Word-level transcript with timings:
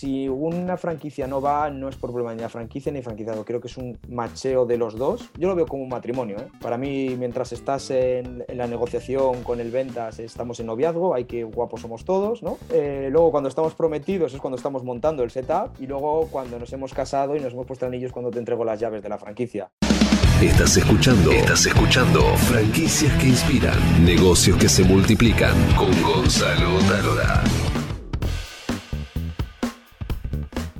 si 0.00 0.30
una 0.30 0.78
franquicia 0.78 1.26
no 1.26 1.42
va, 1.42 1.68
no 1.68 1.90
es 1.90 1.96
por 1.96 2.10
problema 2.10 2.34
ni 2.34 2.40
la 2.40 2.48
franquicia 2.48 2.90
ni 2.90 3.02
franquiciado. 3.02 3.44
Creo 3.44 3.60
que 3.60 3.68
es 3.68 3.76
un 3.76 3.98
macheo 4.08 4.64
de 4.64 4.78
los 4.78 4.96
dos. 4.96 5.28
Yo 5.36 5.46
lo 5.46 5.54
veo 5.54 5.66
como 5.66 5.82
un 5.82 5.90
matrimonio. 5.90 6.38
¿eh? 6.38 6.48
Para 6.62 6.78
mí, 6.78 7.14
mientras 7.18 7.52
estás 7.52 7.90
en, 7.90 8.42
la 8.48 8.66
negociación 8.66 9.42
con 9.42 9.60
el 9.60 9.70
ventas, 9.70 10.18
estamos 10.18 10.58
en 10.58 10.66
noviazgo, 10.66 11.14
hay 11.14 11.24
que 11.24 11.44
guapos 11.44 11.82
somos 11.82 12.06
todos, 12.06 12.42
¿no? 12.42 12.56
Eh, 12.70 13.08
luego, 13.10 13.30
cuando 13.30 13.50
estamos 13.50 13.74
prometidos, 13.74 14.32
es 14.32 14.40
cuando 14.40 14.56
estamos 14.56 14.84
montando 14.84 15.22
el 15.22 15.30
setup. 15.30 15.78
Y 15.78 15.86
luego, 15.86 16.28
cuando 16.30 16.58
nos 16.58 16.72
hemos 16.72 16.94
casado 16.94 17.36
y 17.36 17.40
nos 17.40 17.52
hemos 17.52 17.66
puesto 17.66 17.84
anillos, 17.84 18.10
cuando 18.10 18.30
te 18.30 18.38
entrego 18.38 18.64
las 18.64 18.80
llaves 18.80 19.02
de 19.02 19.08
la 19.10 19.18
franquicia. 19.18 19.70
Estás 20.40 20.78
escuchando, 20.78 21.30
estás 21.30 21.66
escuchando 21.66 22.22
franquicias 22.48 23.12
que 23.18 23.28
inspiran, 23.28 23.76
negocios 24.02 24.56
que 24.56 24.70
se 24.70 24.82
multiplican 24.82 25.54
con 25.76 25.90
Gonzalo 26.02 26.78
Talora. 26.88 27.44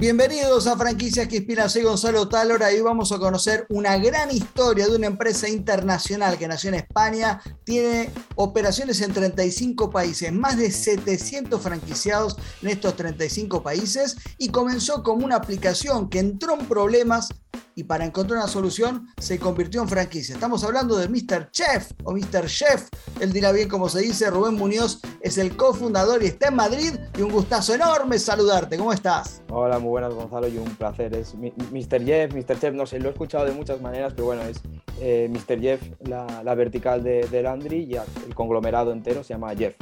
Bienvenidos 0.01 0.67
a 0.67 0.79
Franquicias 0.79 1.29
que 1.29 1.36
Inspiran, 1.36 1.68
soy 1.68 1.82
Gonzalo 1.82 2.27
Talora 2.27 2.72
y 2.72 2.81
vamos 2.81 3.13
a 3.13 3.18
conocer 3.18 3.67
una 3.68 3.99
gran 3.99 4.31
historia 4.31 4.89
de 4.89 4.96
una 4.96 5.09
empresa 5.09 5.46
internacional 5.46 6.39
que 6.39 6.49
nació 6.49 6.68
en 6.68 6.76
España, 6.76 7.39
tiene 7.64 8.11
operaciones 8.36 9.03
en 9.03 9.13
35 9.13 9.90
países, 9.90 10.32
más 10.32 10.57
de 10.57 10.71
700 10.71 11.61
franquiciados 11.61 12.39
en 12.63 12.71
estos 12.71 12.96
35 12.96 13.63
países 13.63 14.17
y 14.39 14.49
comenzó 14.49 15.03
como 15.03 15.26
una 15.26 15.36
aplicación 15.36 16.09
que 16.09 16.21
entró 16.21 16.59
en 16.59 16.64
problemas 16.64 17.29
y 17.75 17.85
para 17.85 18.04
encontrar 18.04 18.39
una 18.39 18.48
solución 18.48 19.09
se 19.18 19.39
convirtió 19.39 19.82
en 19.82 19.89
franquicia. 19.89 20.35
Estamos 20.35 20.64
hablando 20.64 20.96
de 20.96 21.09
Mr. 21.09 21.51
Chef 21.51 21.93
o 22.04 22.12
Mr. 22.12 22.46
Chef, 22.46 22.89
él 23.21 23.32
dirá 23.32 23.53
bien 23.53 23.68
cómo 23.68 23.89
se 23.89 24.01
dice, 24.01 24.31
Rubén 24.31 24.54
Muñoz 24.54 25.01
es 25.21 25.39
el 25.39 25.57
cofundador 25.57 26.23
y 26.23 26.26
está 26.26 26.48
en 26.48 26.57
Madrid 26.57 26.95
y 27.17 27.23
un 27.23 27.31
gustazo 27.31 27.75
enorme 27.75 28.18
saludarte, 28.18 28.76
¿cómo 28.76 28.93
estás? 28.93 29.43
Hola, 29.51 29.79
muy 29.79 29.89
buenas 29.90 30.14
Gonzalo 30.14 30.49
y 30.49 30.57
un 30.58 30.75
placer, 30.76 31.14
es 31.14 31.35
Mr. 31.35 32.05
Jeff, 32.05 32.33
Mr. 32.33 32.58
Chef, 32.58 32.75
no 32.75 32.86
sé, 32.86 32.98
lo 32.98 33.09
he 33.09 33.12
escuchado 33.12 33.45
de 33.45 33.53
muchas 33.53 33.81
maneras, 33.81 34.12
pero 34.15 34.27
bueno, 34.27 34.42
es 34.42 34.61
eh, 35.01 35.28
Mr. 35.31 35.61
Jeff, 35.61 35.83
la, 36.01 36.55
vertical 36.55 37.03
de, 37.03 37.27
de 37.28 37.42
Landry 37.42 37.84
y 37.84 37.97
el 37.97 38.34
conglomerado 38.34 38.92
entero 38.92 39.23
se 39.23 39.34
llama 39.34 39.55
Jeff. 39.55 39.75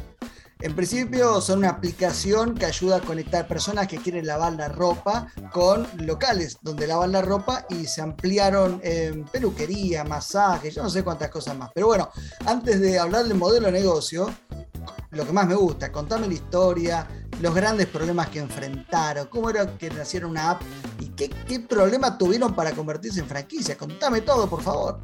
En 0.61 0.75
principio 0.75 1.41
son 1.41 1.61
una 1.61 1.69
aplicación 1.69 2.57
que 2.57 2.67
ayuda 2.67 2.97
a 2.97 3.01
conectar 3.01 3.47
personas 3.47 3.87
que 3.87 3.99
quieren 3.99 4.27
lavar 4.27 4.55
la 4.55 4.67
ropa 4.67 5.29
con 5.53 5.87
locales 5.99 6.59
donde 6.63 6.89
lavan 6.89 7.13
la 7.13 7.23
ropa 7.23 7.65
y 7.71 7.87
se 7.87 8.03
ampliaron 8.03 8.81
en 8.83 9.25
peluquería, 9.27 10.03
masaje, 10.03 10.73
yo 10.73 10.83
no 10.83 10.91
sé 10.91 11.05
cuántas 11.05 11.31
cosas 11.31 11.57
más. 11.57 11.71
Pero 11.73 11.87
bueno, 11.87 12.11
antes 12.45 12.81
de 12.81 12.99
hablar 12.99 13.27
del 13.27 13.37
modelo 13.37 13.67
de 13.67 13.73
negocio, 13.73 14.29
lo 15.13 15.25
que 15.25 15.33
más 15.33 15.47
me 15.47 15.55
gusta, 15.55 15.93
contame 15.93 16.27
la 16.27 16.35
historia, 16.35 17.07
los 17.41 17.55
grandes 17.55 17.87
problemas 17.87 18.29
que 18.29 18.41
enfrentaron, 18.41 19.27
cómo 19.27 19.51
era 19.51 19.67
que 19.79 19.91
nacieron 19.91 20.31
una 20.31 20.51
app 20.51 20.63
y 21.01 21.09
qué, 21.09 21.31
qué 21.47 21.59
tuvieron 22.19 22.55
para 22.55 22.73
convertirse 22.73 23.21
en 23.21 23.27
franquicia. 23.27 23.77
Contame 23.77 24.21
todo, 24.23 24.49
por 24.49 24.63
favor. 24.63 24.99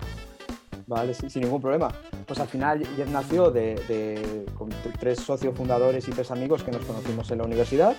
Vale, 0.86 1.14
sin 1.14 1.42
ningún 1.42 1.62
problema. 1.62 1.88
Pues 2.26 2.38
al 2.40 2.48
final 2.48 2.86
Jeff 2.96 3.08
nació 3.08 3.50
de, 3.50 4.44
con 4.56 4.68
tres 4.98 5.18
socios 5.20 5.56
fundadores 5.56 6.06
y 6.08 6.10
tres 6.10 6.30
amigos 6.30 6.62
que 6.62 6.70
nos 6.70 6.84
conocimos 6.84 7.30
en 7.30 7.38
la 7.38 7.44
universidad 7.44 7.94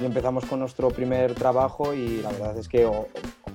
y 0.00 0.04
empezamos 0.04 0.44
con 0.46 0.58
nuestro 0.58 0.88
primer 0.88 1.34
trabajo 1.34 1.94
y 1.94 2.22
la 2.22 2.30
verdad 2.32 2.58
es 2.58 2.68
que 2.68 2.90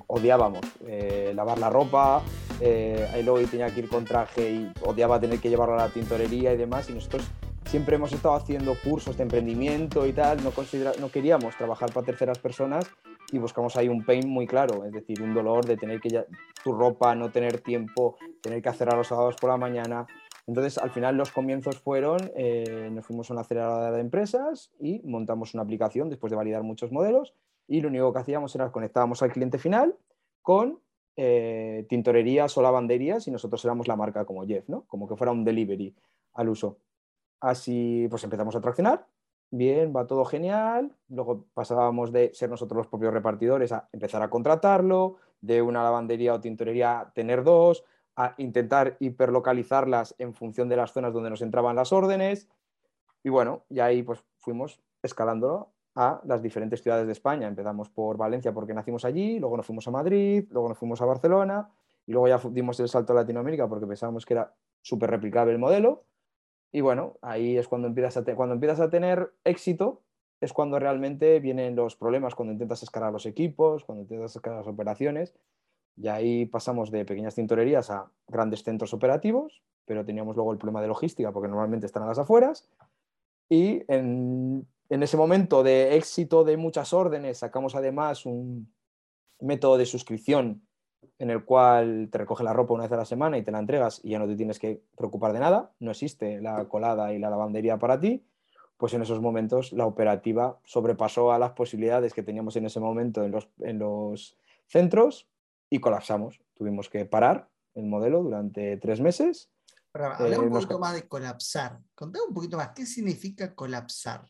odiábamos 0.07 0.61
eh, 0.87 1.33
lavar 1.35 1.59
la 1.59 1.69
ropa, 1.69 2.21
eh, 2.61 3.09
Eloy 3.15 3.45
tenía 3.47 3.73
que 3.73 3.81
ir 3.81 3.89
con 3.89 4.05
traje 4.05 4.49
y 4.49 4.71
odiaba 4.81 5.19
tener 5.19 5.39
que 5.39 5.49
llevarlo 5.49 5.75
a 5.75 5.87
la 5.87 5.89
tintorería 5.89 6.53
y 6.53 6.57
demás 6.57 6.89
y 6.89 6.93
nosotros 6.93 7.23
siempre 7.69 7.97
hemos 7.97 8.11
estado 8.11 8.33
haciendo 8.33 8.73
cursos 8.83 9.15
de 9.15 9.21
emprendimiento 9.21 10.07
y 10.07 10.11
tal, 10.11 10.43
no, 10.43 10.51
no 10.99 11.11
queríamos 11.11 11.55
trabajar 11.55 11.93
para 11.93 12.03
terceras 12.03 12.39
personas 12.39 12.89
y 13.31 13.37
buscamos 13.37 13.75
ahí 13.75 13.87
un 13.87 14.03
pain 14.03 14.27
muy 14.27 14.47
claro, 14.47 14.85
es 14.85 14.91
decir, 14.91 15.21
un 15.21 15.35
dolor 15.35 15.65
de 15.65 15.77
tener 15.77 16.01
que 16.01 16.09
ya, 16.09 16.25
tu 16.63 16.73
ropa, 16.73 17.13
no 17.13 17.29
tener 17.29 17.61
tiempo, 17.61 18.17
tener 18.41 18.63
que 18.63 18.69
hacer 18.69 18.91
los 18.95 19.05
sábados 19.05 19.35
por 19.39 19.51
la 19.51 19.57
mañana. 19.57 20.07
Entonces, 20.47 20.79
al 20.79 20.89
final 20.89 21.15
los 21.15 21.29
comienzos 21.29 21.77
fueron, 21.77 22.31
eh, 22.35 22.89
nos 22.91 23.05
fuimos 23.05 23.29
a 23.29 23.33
una 23.33 23.41
aceleradora 23.41 23.91
de 23.91 24.01
empresas 24.01 24.71
y 24.79 25.03
montamos 25.03 25.53
una 25.53 25.61
aplicación 25.61 26.09
después 26.09 26.31
de 26.31 26.37
validar 26.37 26.63
muchos 26.63 26.91
modelos 26.91 27.35
y 27.67 27.81
lo 27.81 27.89
único 27.89 28.11
que 28.11 28.19
hacíamos 28.19 28.55
era 28.55 28.71
conectábamos 28.71 29.21
al 29.21 29.31
cliente 29.31 29.59
final 29.59 29.95
con 30.41 30.79
eh, 31.15 31.85
tintorerías 31.87 32.57
o 32.57 32.63
lavanderías 32.63 33.27
y 33.27 33.31
nosotros 33.31 33.63
éramos 33.63 33.87
la 33.87 33.95
marca 33.95 34.25
como 34.25 34.47
Jeff, 34.47 34.67
¿no? 34.69 34.85
Como 34.87 35.07
que 35.07 35.15
fuera 35.15 35.31
un 35.31 35.43
delivery 35.43 35.93
al 36.33 36.49
uso. 36.49 36.79
Así 37.39 38.07
pues 38.09 38.23
empezamos 38.23 38.55
a 38.55 38.61
traccionar 38.61 39.05
bien, 39.51 39.93
va 39.95 40.07
todo 40.07 40.25
genial. 40.25 40.95
Luego 41.09 41.45
pasábamos 41.53 42.11
de 42.11 42.31
ser 42.33 42.49
nosotros 42.49 42.77
los 42.77 42.87
propios 42.87 43.13
repartidores 43.13 43.71
a 43.71 43.89
empezar 43.91 44.21
a 44.21 44.29
contratarlo, 44.29 45.17
de 45.41 45.61
una 45.61 45.83
lavandería 45.83 46.33
o 46.33 46.39
tintorería 46.39 46.99
a 46.99 47.13
tener 47.13 47.43
dos, 47.43 47.83
a 48.15 48.35
intentar 48.37 48.97
hiperlocalizarlas 48.99 50.15
en 50.17 50.33
función 50.33 50.67
de 50.69 50.75
las 50.75 50.91
zonas 50.91 51.13
donde 51.13 51.29
nos 51.29 51.41
entraban 51.41 51.75
las 51.75 51.93
órdenes. 51.93 52.49
Y 53.23 53.29
bueno, 53.29 53.63
y 53.69 53.79
ahí 53.79 54.03
pues 54.03 54.23
fuimos 54.37 54.81
escalándolo 55.01 55.69
a 55.95 56.21
las 56.25 56.41
diferentes 56.41 56.81
ciudades 56.81 57.05
de 57.07 57.13
España. 57.13 57.47
Empezamos 57.47 57.89
por 57.89 58.17
Valencia 58.17 58.53
porque 58.53 58.73
nacimos 58.73 59.05
allí, 59.05 59.39
luego 59.39 59.57
nos 59.57 59.65
fuimos 59.65 59.87
a 59.87 59.91
Madrid, 59.91 60.45
luego 60.51 60.69
nos 60.69 60.77
fuimos 60.77 61.01
a 61.01 61.05
Barcelona 61.05 61.69
y 62.05 62.11
luego 62.11 62.27
ya 62.27 62.39
dimos 62.49 62.79
el 62.79 62.89
salto 62.89 63.13
a 63.13 63.17
Latinoamérica 63.17 63.67
porque 63.67 63.87
pensábamos 63.87 64.25
que 64.25 64.33
era 64.33 64.53
súper 64.81 65.09
replicable 65.09 65.53
el 65.53 65.59
modelo 65.59 66.03
y 66.71 66.81
bueno, 66.81 67.17
ahí 67.21 67.57
es 67.57 67.67
cuando 67.67 67.87
empiezas 67.87 68.17
a, 68.17 68.35
cuando 68.35 68.53
empiezas 68.53 68.79
a 68.79 68.89
tener 68.89 69.33
éxito, 69.43 70.01
es 70.39 70.53
cuando 70.53 70.79
realmente 70.79 71.39
vienen 71.39 71.75
los 71.75 71.95
problemas, 71.95 72.35
cuando 72.35 72.53
intentas 72.53 72.83
escalar 72.83 73.11
los 73.11 73.25
equipos, 73.25 73.83
cuando 73.83 74.03
intentas 74.03 74.35
escalar 74.35 74.59
las 74.59 74.67
operaciones. 74.67 75.33
Y 75.97 76.07
ahí 76.07 76.45
pasamos 76.45 76.91
de 76.91 77.03
pequeñas 77.03 77.35
tintorerías 77.35 77.89
a 77.89 78.09
grandes 78.27 78.63
centros 78.63 78.93
operativos, 78.93 79.61
pero 79.85 80.05
teníamos 80.05 80.35
luego 80.35 80.53
el 80.53 80.57
problema 80.57 80.81
de 80.81 80.87
logística, 80.87 81.31
porque 81.31 81.49
normalmente 81.49 81.87
están 81.87 82.03
a 82.03 82.07
las 82.07 82.19
afueras. 82.19 82.69
Y 83.49 83.83
en, 83.91 84.65
en 84.89 85.03
ese 85.03 85.17
momento 85.17 85.63
de 85.63 85.97
éxito 85.97 86.43
de 86.43 86.55
muchas 86.55 86.93
órdenes, 86.93 87.39
sacamos 87.39 87.75
además 87.75 88.25
un 88.25 88.71
método 89.41 89.77
de 89.77 89.85
suscripción 89.85 90.61
en 91.17 91.29
el 91.29 91.43
cual 91.43 92.09
te 92.11 92.17
recoge 92.17 92.43
la 92.43 92.53
ropa 92.53 92.73
una 92.73 92.83
vez 92.83 92.91
a 92.91 92.97
la 92.97 93.05
semana 93.05 93.37
y 93.37 93.43
te 93.43 93.51
la 93.51 93.59
entregas 93.59 93.99
y 94.03 94.11
ya 94.11 94.19
no 94.19 94.27
te 94.27 94.35
tienes 94.35 94.59
que 94.59 94.81
preocupar 94.97 95.33
de 95.33 95.39
nada, 95.39 95.71
no 95.79 95.91
existe 95.91 96.41
la 96.41 96.65
colada 96.65 97.13
y 97.13 97.19
la 97.19 97.29
lavandería 97.29 97.77
para 97.77 97.99
ti, 97.99 98.25
pues 98.77 98.93
en 98.93 99.01
esos 99.01 99.19
momentos 99.19 99.73
la 99.73 99.85
operativa 99.85 100.57
sobrepasó 100.63 101.33
a 101.33 101.39
las 101.39 101.51
posibilidades 101.51 102.13
que 102.13 102.23
teníamos 102.23 102.55
en 102.55 102.65
ese 102.65 102.79
momento 102.79 103.23
en 103.23 103.31
los, 103.31 103.49
en 103.59 103.79
los 103.79 104.37
centros 104.67 105.27
y 105.69 105.79
colapsamos. 105.79 106.41
Tuvimos 106.53 106.89
que 106.89 107.05
parar 107.05 107.49
el 107.75 107.85
modelo 107.85 108.23
durante 108.23 108.77
tres 108.77 109.01
meses. 109.01 109.49
Un 109.93 110.31
eh, 110.31 110.49
poquito 110.49 110.79
más 110.79 110.93
de 110.93 111.07
colapsar. 111.07 111.79
Contame 111.95 112.25
un 112.27 112.33
poquito 112.33 112.55
más, 112.55 112.69
¿qué 112.69 112.85
significa 112.85 113.53
colapsar? 113.53 114.25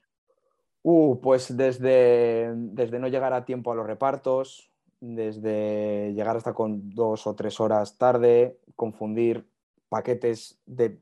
Uh, 0.82 1.20
pues 1.20 1.56
desde, 1.56 2.52
desde 2.56 3.00
no 3.00 3.08
llegar 3.08 3.34
a 3.34 3.46
tiempo 3.46 3.72
a 3.72 3.76
los 3.76 3.86
repartos, 3.86 4.69
desde 5.02 6.14
llegar 6.14 6.36
hasta 6.36 6.54
con 6.54 6.90
dos 6.90 7.26
o 7.28 7.36
tres 7.36 7.60
horas 7.60 7.98
tarde, 7.98 8.58
confundir 8.76 9.46
paquetes, 9.88 10.60
te 10.78 10.98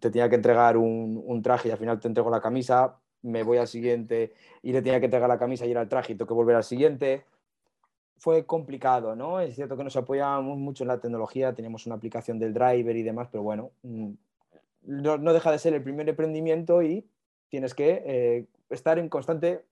tenía 0.00 0.28
que 0.28 0.36
entregar 0.36 0.76
un, 0.76 1.40
traje 1.42 1.68
y 1.68 1.72
al 1.72 1.78
final 1.78 2.00
te 2.00 2.08
entrego 2.08 2.30
la 2.30 2.40
camisa, 2.40 2.98
me 3.22 3.42
voy 3.42 3.58
al 3.58 3.68
siguiente 3.68 4.32
y 4.62 4.72
le 4.72 4.82
tenía 4.82 4.98
que 4.98 5.06
entregar 5.06 5.28
la 5.28 5.38
camisa 5.38 5.66
y 5.66 5.70
ir 5.70 5.78
al 5.78 5.88
traje 5.88 6.12
y 6.12 6.16
tengo 6.16 6.28
que 6.28 6.34
volver 6.34 6.56
al 6.56 6.64
siguiente. 6.64 7.24
Fue 8.16 8.44
complicado, 8.44 9.14
¿no? 9.14 9.40
Es 9.40 9.54
cierto 9.54 9.76
que 9.76 9.84
nos 9.84 9.96
apoyábamos 9.96 10.58
mucho 10.58 10.84
en 10.84 10.88
la 10.88 11.00
tecnología, 11.00 11.54
teníamos 11.54 11.86
una 11.86 11.96
aplicación 11.96 12.38
del 12.38 12.54
driver 12.54 12.96
y 12.96 13.02
demás, 13.02 13.28
pero 13.30 13.42
bueno, 13.42 13.70
mm, 13.82 14.10
no, 14.82 15.32
deja 15.32 15.50
de 15.50 15.58
ser 15.58 15.74
el 15.74 15.82
primer 15.82 16.08
emprendimiento 16.08 16.82
y 16.82 17.06
tienes 17.48 17.74
que 17.74 18.02
eh, 18.04 18.46
estar 18.70 18.98
en 18.98 19.08
constante... 19.08 19.64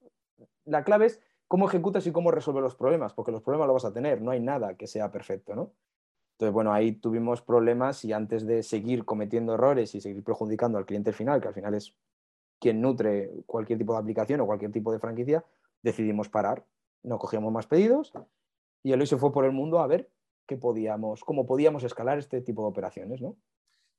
La 0.65 0.83
clave 0.83 1.07
es 1.07 1.19
cómo 1.47 1.67
ejecutas 1.67 2.05
y 2.07 2.11
cómo 2.11 2.31
resuelves 2.31 2.63
los 2.63 2.75
problemas, 2.75 3.13
porque 3.13 3.31
los 3.31 3.41
problemas 3.41 3.67
los 3.67 3.83
vas 3.83 3.91
a 3.91 3.93
tener, 3.93 4.21
no 4.21 4.31
hay 4.31 4.39
nada 4.39 4.75
que 4.75 4.87
sea 4.87 5.11
perfecto, 5.11 5.55
¿no? 5.55 5.73
Entonces, 6.33 6.53
bueno, 6.53 6.73
ahí 6.73 6.93
tuvimos 6.93 7.41
problemas 7.41 8.03
y 8.05 8.11
antes 8.11 8.45
de 8.45 8.63
seguir 8.63 9.05
cometiendo 9.05 9.53
errores 9.53 9.93
y 9.95 10.01
seguir 10.01 10.23
perjudicando 10.23 10.77
al 10.77 10.85
cliente 10.85 11.13
final, 11.13 11.39
que 11.39 11.47
al 11.47 11.53
final 11.53 11.75
es 11.75 11.95
quien 12.59 12.81
nutre 12.81 13.31
cualquier 13.45 13.77
tipo 13.77 13.93
de 13.93 13.99
aplicación 13.99 14.41
o 14.41 14.45
cualquier 14.45 14.71
tipo 14.71 14.91
de 14.91 14.99
franquicia, 14.99 15.45
decidimos 15.81 16.29
parar, 16.29 16.65
no 17.03 17.19
cogíamos 17.19 17.51
más 17.51 17.67
pedidos 17.67 18.13
y 18.81 18.91
el 18.91 19.05
se 19.07 19.17
fue 19.17 19.31
por 19.31 19.45
el 19.45 19.51
mundo 19.51 19.79
a 19.79 19.87
ver 19.87 20.09
qué 20.45 20.57
podíamos, 20.57 21.23
cómo 21.23 21.45
podíamos 21.45 21.83
escalar 21.83 22.17
este 22.17 22.41
tipo 22.41 22.63
de 22.63 22.69
operaciones, 22.69 23.21
¿no? 23.21 23.37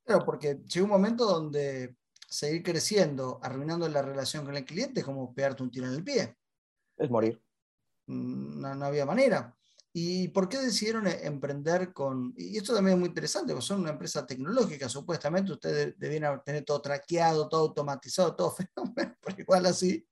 Claro, 0.04 0.24
porque 0.24 0.56
llega 0.66 0.84
un 0.84 0.90
momento 0.90 1.24
donde 1.24 1.96
seguir 2.28 2.62
creciendo, 2.62 3.38
arruinando 3.42 3.88
la 3.88 4.02
relación 4.02 4.44
con 4.44 4.56
el 4.56 4.64
cliente 4.64 5.00
es 5.00 5.06
como 5.06 5.32
pegarte 5.34 5.62
un 5.62 5.70
tiro 5.70 5.86
en 5.86 5.94
el 5.94 6.04
pie. 6.04 6.36
Es 6.96 7.10
morir. 7.10 7.42
Mm, 8.06 8.60
no, 8.60 8.84
había 8.84 9.06
manera. 9.06 9.54
¿Y 9.92 10.28
por 10.28 10.48
qué 10.48 10.58
decidieron 10.58 11.06
e, 11.06 11.24
emprender 11.26 11.92
con.? 11.92 12.34
Y 12.36 12.56
esto 12.56 12.74
también 12.74 12.94
es 12.96 13.00
muy 13.00 13.08
interesante, 13.08 13.52
porque 13.52 13.66
son 13.66 13.80
una 13.80 13.90
empresa 13.90 14.26
tecnológica, 14.26 14.88
supuestamente 14.88 15.52
ustedes 15.52 15.94
debían 15.98 16.42
tener 16.44 16.64
todo 16.64 16.80
traqueado, 16.82 17.48
todo 17.48 17.62
automatizado, 17.62 18.34
todo 18.34 18.50
fenómeno, 18.56 19.16
pero 19.20 19.40
igual 19.40 19.66
así. 19.66 20.06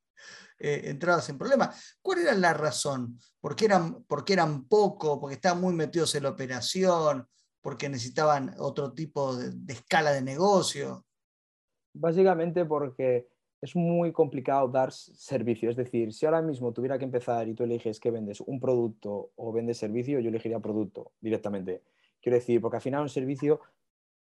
eh, 0.58 0.90
entradas 0.90 1.28
en 1.28 1.38
problemas. 1.38 1.98
¿Cuál 2.00 2.20
era 2.20 2.34
la 2.34 2.54
razón? 2.54 3.18
¿Por 3.40 3.56
qué 3.56 3.64
eran, 3.64 4.04
porque 4.04 4.34
eran 4.34 4.68
poco? 4.68 5.20
¿Porque 5.20 5.34
estaban 5.34 5.60
muy 5.60 5.74
metidos 5.74 6.14
en 6.14 6.22
la 6.22 6.30
operación? 6.30 7.26
¿Porque 7.60 7.88
necesitaban 7.88 8.54
otro 8.58 8.92
tipo 8.92 9.34
de, 9.36 9.72
escala 9.72 10.12
de 10.12 10.22
negocio? 10.22 11.04
Básicamente 11.94 12.64
porque 12.64 13.28
es 13.62 13.76
muy 13.76 14.10
complicado 14.10 14.68
dar 14.68 14.90
servicio. 14.92 15.70
Es 15.70 15.76
decir, 15.76 16.12
si 16.12 16.26
ahora 16.26 16.42
mismo 16.42 16.72
tuviera 16.72 16.98
que 16.98 17.04
empezar 17.04 17.48
y 17.48 17.54
tú 17.54 17.62
eliges 17.62 18.00
que 18.00 18.10
vendes 18.10 18.40
un 18.40 18.58
producto 18.58 19.30
o 19.36 19.52
vendes 19.52 19.78
servicio, 19.78 20.18
yo 20.18 20.28
elegiría 20.28 20.58
producto 20.58 21.12
directamente. 21.20 21.80
Quiero 22.20 22.36
decir, 22.36 22.60
porque 22.60 22.76
al 22.76 22.82
final 22.82 23.02
un 23.02 23.08
servicio 23.08 23.60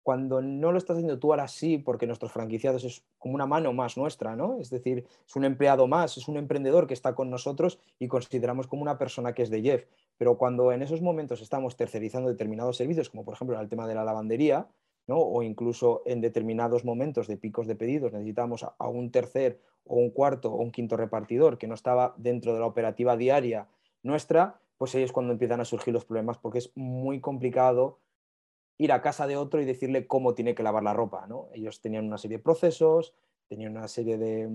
cuando 0.04 0.42
no 0.42 0.70
lo 0.70 0.78
estás 0.78 0.96
haciendo 0.96 1.18
tú 1.18 1.32
ahora 1.32 1.48
sí, 1.48 1.78
porque 1.78 2.06
nuestros 2.06 2.30
franquiciados 2.30 2.84
es 2.84 3.02
como 3.18 3.34
una 3.34 3.46
mano 3.46 3.72
más 3.72 3.96
nuestra, 3.96 4.36
¿no? 4.36 4.60
Es 4.60 4.68
decir, 4.68 5.06
es 5.26 5.34
un 5.34 5.46
empleado 5.46 5.88
más, 5.88 6.18
es 6.18 6.28
un 6.28 6.36
emprendedor 6.36 6.86
que 6.86 6.92
está 6.92 7.14
con 7.14 7.30
nosotros 7.30 7.80
y 7.98 8.06
consideramos 8.06 8.66
como 8.66 8.82
una 8.82 8.98
persona 8.98 9.32
que 9.32 9.42
es 9.42 9.50
de 9.50 9.62
Jeff. 9.62 9.86
Pero 10.18 10.36
cuando 10.36 10.72
en 10.72 10.82
esos 10.82 11.00
momentos 11.00 11.40
estamos 11.40 11.76
tercerizando 11.76 12.28
determinados 12.28 12.76
servicios, 12.76 13.08
como 13.08 13.24
por 13.24 13.34
ejemplo 13.34 13.58
el 13.58 13.68
tema 13.68 13.88
de 13.88 13.94
la 13.94 14.04
lavandería, 14.04 14.68
¿no? 15.06 15.18
o 15.18 15.42
incluso 15.42 16.02
en 16.06 16.20
determinados 16.20 16.84
momentos 16.84 17.26
de 17.26 17.36
picos 17.36 17.66
de 17.66 17.76
pedidos 17.76 18.12
necesitamos 18.12 18.64
a 18.64 18.88
un 18.88 19.10
tercer 19.10 19.60
o 19.84 19.96
un 19.96 20.10
cuarto 20.10 20.52
o 20.52 20.56
un 20.56 20.70
quinto 20.70 20.96
repartidor 20.96 21.58
que 21.58 21.66
no 21.66 21.74
estaba 21.74 22.14
dentro 22.16 22.54
de 22.54 22.60
la 22.60 22.66
operativa 22.66 23.16
diaria 23.16 23.68
nuestra, 24.02 24.60
pues 24.78 24.94
ahí 24.94 25.02
es 25.02 25.12
cuando 25.12 25.32
empiezan 25.32 25.60
a 25.60 25.64
surgir 25.64 25.92
los 25.92 26.04
problemas 26.04 26.38
porque 26.38 26.58
es 26.58 26.72
muy 26.74 27.20
complicado 27.20 27.98
ir 28.78 28.92
a 28.92 29.02
casa 29.02 29.26
de 29.26 29.36
otro 29.36 29.60
y 29.60 29.64
decirle 29.64 30.06
cómo 30.06 30.34
tiene 30.34 30.54
que 30.54 30.62
lavar 30.62 30.82
la 30.82 30.92
ropa. 30.92 31.26
¿no? 31.26 31.48
Ellos 31.52 31.80
tenían 31.80 32.06
una 32.06 32.18
serie 32.18 32.38
de 32.38 32.42
procesos, 32.42 33.14
tenían 33.48 33.76
una 33.76 33.88
serie 33.88 34.18
de, 34.18 34.48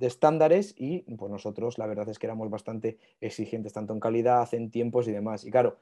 estándares 0.00 0.74
y 0.76 1.00
pues 1.16 1.30
nosotros 1.30 1.78
la 1.78 1.86
verdad 1.86 2.08
es 2.08 2.18
que 2.18 2.26
éramos 2.26 2.50
bastante 2.50 2.98
exigentes, 3.20 3.72
tanto 3.72 3.92
en 3.92 4.00
calidad, 4.00 4.52
en 4.52 4.70
tiempos 4.70 5.06
y 5.08 5.12
demás. 5.12 5.44
Y 5.44 5.50
claro, 5.50 5.78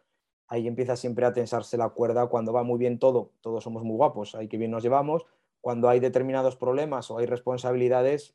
ahí 0.49 0.67
empieza 0.67 0.97
siempre 0.97 1.27
a 1.27 1.33
tensarse 1.33 1.77
la 1.77 1.89
cuerda 1.91 2.27
cuando 2.27 2.53
va 2.53 2.63
muy 2.63 2.79
bien 2.79 2.99
todo, 2.99 3.33
todos 3.41 3.65
somos 3.65 3.83
muy 3.83 3.97
guapos, 3.97 4.35
ahí 4.35 4.49
que 4.49 4.59
bien 4.59 4.71
nos 4.71 4.83
llevamos, 4.83 5.27
cuando 5.61 5.89
hay 5.89 6.01
determinados 6.01 6.57
problemas 6.57 7.11
o 7.11 7.19
hay 7.19 7.27
responsabilidades, 7.27 8.35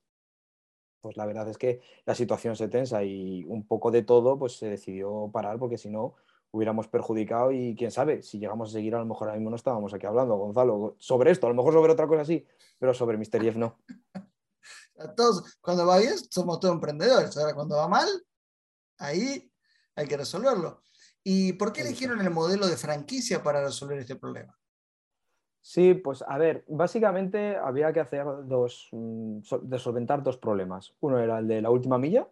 pues 0.99 1.17
la 1.17 1.25
verdad 1.25 1.47
es 1.49 1.57
que 1.57 1.81
la 2.05 2.15
situación 2.15 2.55
se 2.55 2.67
tensa 2.67 3.03
y 3.03 3.43
un 3.45 3.65
poco 3.65 3.91
de 3.91 4.03
todo 4.03 4.37
pues 4.37 4.57
se 4.57 4.69
decidió 4.69 5.29
parar 5.33 5.57
porque 5.57 5.77
si 5.77 5.89
no 5.89 6.15
hubiéramos 6.51 6.87
perjudicado 6.87 7.51
y 7.51 7.75
quién 7.75 7.91
sabe, 7.91 8.21
si 8.21 8.37
llegamos 8.37 8.69
a 8.69 8.73
seguir 8.73 8.93
a 8.95 8.99
lo 8.99 9.05
mejor 9.05 9.29
ahora 9.29 9.39
mismo 9.39 9.49
no 9.49 9.55
estábamos 9.55 9.93
aquí 9.93 10.05
hablando, 10.05 10.35
Gonzalo, 10.35 10.95
sobre 10.99 11.31
esto, 11.31 11.47
a 11.47 11.49
lo 11.49 11.55
mejor 11.55 11.73
sobre 11.73 11.93
otra 11.93 12.07
cosa 12.07 12.25
sí, 12.25 12.45
pero 12.77 12.93
sobre 12.93 13.17
Mr. 13.17 13.41
Jeff 13.41 13.55
no. 13.55 13.79
todos, 15.15 15.57
cuando 15.61 15.85
va 15.85 15.97
bien, 15.99 16.17
somos 16.29 16.59
todos 16.59 16.75
emprendedores, 16.75 17.35
ahora 17.37 17.55
cuando 17.55 17.77
va 17.77 17.87
mal, 17.87 18.07
ahí 18.97 19.51
hay 19.95 20.07
que 20.07 20.17
resolverlo. 20.17 20.81
¿Y 21.23 21.53
por 21.53 21.71
qué 21.71 21.81
eligieron 21.81 22.19
el 22.21 22.31
modelo 22.31 22.67
de 22.67 22.77
franquicia 22.77 23.43
para 23.43 23.63
resolver 23.63 23.99
este 23.99 24.15
problema? 24.15 24.57
Sí, 25.63 25.93
pues 25.93 26.23
a 26.27 26.37
ver, 26.39 26.65
básicamente 26.67 27.55
había 27.55 27.93
que 27.93 27.99
hacer 27.99 28.25
dos, 28.45 28.89
mm, 28.91 29.41
de 29.61 29.79
solventar 29.79 30.23
dos 30.23 30.37
problemas. 30.37 30.95
Uno 31.01 31.19
era 31.19 31.37
el 31.37 31.47
de 31.47 31.61
la 31.61 31.69
última 31.69 31.99
milla, 31.99 32.27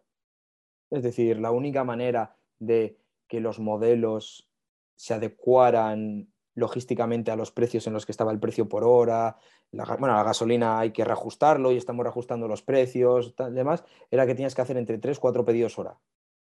es 0.89 1.03
decir, 1.03 1.39
la 1.39 1.51
única 1.51 1.83
manera 1.83 2.35
de 2.57 2.97
que 3.27 3.39
los 3.39 3.59
modelos 3.59 4.49
se 4.95 5.13
adecuaran 5.13 6.27
logísticamente 6.55 7.29
a 7.29 7.35
los 7.35 7.51
precios 7.51 7.85
en 7.85 7.93
los 7.93 8.05
que 8.05 8.11
estaba 8.11 8.31
el 8.31 8.39
precio 8.39 8.67
por 8.67 8.83
hora. 8.83 9.37
La, 9.71 9.85
bueno, 9.97 10.15
la 10.15 10.23
gasolina 10.23 10.79
hay 10.79 10.91
que 10.91 11.05
reajustarlo 11.05 11.71
y 11.71 11.77
estamos 11.77 12.03
reajustando 12.03 12.47
los 12.47 12.63
precios, 12.63 13.35
y 13.37 13.51
demás, 13.53 13.83
era 14.09 14.25
que 14.25 14.33
tenías 14.33 14.55
que 14.55 14.61
hacer 14.63 14.77
entre 14.77 14.97
3 14.97 15.19
4 15.19 15.45
pedidos 15.45 15.77
hora. 15.77 15.99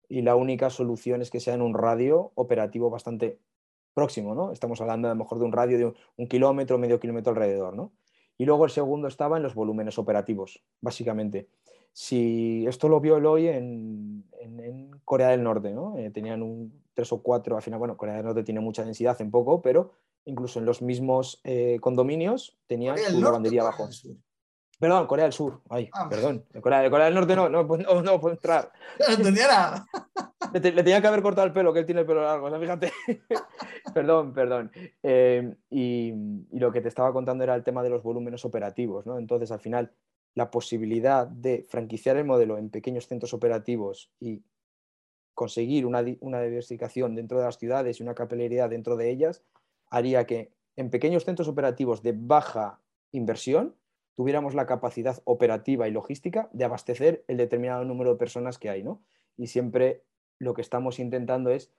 Y 0.09 0.23
la 0.23 0.37
única 0.37 0.71
solución 0.71 1.23
es 1.23 1.31
que 1.31 1.41
sea 1.41 1.55
en 1.55 1.63
un 1.63 1.75
radio 1.75 2.33
operativo 2.35 2.91
bastante 2.91 3.39
próximo, 3.95 4.35
¿no? 4.35 4.53
Estamos 4.53 4.81
hablando 4.81 5.09
a 5.09 5.13
lo 5.13 5.17
mejor 5.17 5.39
de 5.39 5.45
un 5.45 5.53
radio 5.53 5.79
de 5.79 5.95
un, 6.17 6.27
kilómetro, 6.27 6.79
medio 6.79 7.01
kilómetro 7.01 7.31
alrededor, 7.31 7.75
¿no? 7.75 7.93
Y 8.39 8.45
luego 8.45 8.65
el 8.65 8.71
segundo 8.71 9.09
estaba 9.09 9.37
en 9.37 9.43
los 9.43 9.55
volúmenes 9.55 9.99
operativos, 9.99 10.63
básicamente. 10.81 11.49
Si 11.93 12.65
esto 12.67 12.89
lo 12.89 13.01
vio 13.01 13.17
hoy 13.17 13.49
en, 13.49 14.25
Corea 15.05 15.29
del 15.29 15.43
Norte, 15.43 15.73
¿no? 15.73 15.99
Eh, 15.99 16.11
tenían 16.11 16.43
un 16.43 16.83
tres 16.95 17.13
o 17.13 17.23
cuatro, 17.23 17.57
al 17.57 17.63
final, 17.63 17.79
bueno, 17.79 17.97
Corea 17.97 18.17
del 18.17 18.25
Norte 18.25 18.43
tiene 18.43 18.61
mucha 18.61 18.85
densidad 18.85 19.21
en 19.21 19.31
poco, 19.31 19.63
pero 19.63 19.93
incluso 20.25 20.59
en 20.59 20.65
los 20.65 20.83
mismos 20.83 21.41
eh, 21.45 21.79
condominios 21.81 22.59
tenían 22.67 22.97
su 22.99 23.21
lavandería 23.21 23.63
abajo. 23.63 23.89
Perdón, 24.83 25.07
Corea 25.07 25.27
del 25.27 25.33
Sur. 25.33 25.61
Ay, 25.69 25.89
ah, 25.93 26.09
perdón. 26.09 26.45
Corea, 26.61 26.91
Corea, 26.91 27.05
del 27.05 27.15
Norte 27.15 27.37
no, 27.37 27.49
no, 27.49 27.63
no, 27.63 28.03
no 28.03 28.21
puedo 28.21 28.35
entrar. 28.35 28.73
No 28.99 29.15
entendía 29.15 29.47
nada. 29.47 29.87
Le, 30.53 30.61
tenía 30.61 31.01
que 31.01 31.07
haber 31.07 31.23
cortado 31.23 31.47
el 31.47 31.53
pelo, 31.53 31.73
que 31.73 31.79
él 31.79 31.87
tiene 31.87 32.01
el 32.01 32.07
pelo 32.09 32.21
largo, 32.21 32.51
fíjate. 32.59 32.91
perdón, 33.95 34.33
perdón. 34.35 34.73
Eh, 35.05 35.55
y, 35.71 36.13
y, 36.51 36.59
lo 36.59 36.73
que 36.73 36.81
te 36.81 36.89
estaba 36.89 37.13
contando 37.13 37.45
era 37.45 37.55
el 37.55 37.63
tema 37.63 37.85
de 37.85 37.91
los 37.91 38.03
volúmenes 38.03 38.45
operativos, 38.45 39.07
¿no? 39.07 39.19
Entonces, 39.19 39.53
al 39.53 39.61
final, 39.61 39.93
la 40.35 40.51
posibilidad 40.51 41.29
de 41.29 41.65
franquiciar 41.69 42.17
el 42.17 42.25
modelo 42.25 42.59
en 42.59 42.69
pequeños 42.69 43.07
centros 43.07 43.33
operativos 43.35 44.11
y 44.19 44.43
conseguir 45.33 45.87
una, 45.87 46.03
diversificación 46.03 47.15
dentro 47.15 47.39
de 47.39 47.45
las 47.45 47.57
ciudades 47.57 48.01
y 48.01 48.03
una 48.03 48.17
capilaridad 48.17 48.69
dentro 48.69 48.97
de 48.97 49.11
ellas, 49.11 49.45
haría 49.91 50.27
que 50.27 50.51
en 50.75 50.91
pequeños 50.91 51.25
centros 51.25 51.47
operativos 51.47 52.03
de 52.03 52.15
baja 52.17 52.81
inversión 53.13 53.77
tuviéramos 54.15 54.55
la 54.55 54.67
capacidad 54.67 55.21
operativa 55.25 55.89
y 55.89 55.91
logística 55.91 56.49
de 56.53 56.65
abastecer 56.65 57.25
el 57.29 57.37
determinado 57.37 57.85
número 57.85 58.13
de 58.13 58.19
personas 58.19 58.59
que 58.59 58.71
hay. 58.71 58.83
¿no? 58.83 59.01
Y 59.37 59.47
siempre 59.47 60.03
lo 60.39 60.55
que 60.55 60.63
estamos 60.63 60.99
intentando 60.99 61.51
es 61.51 61.71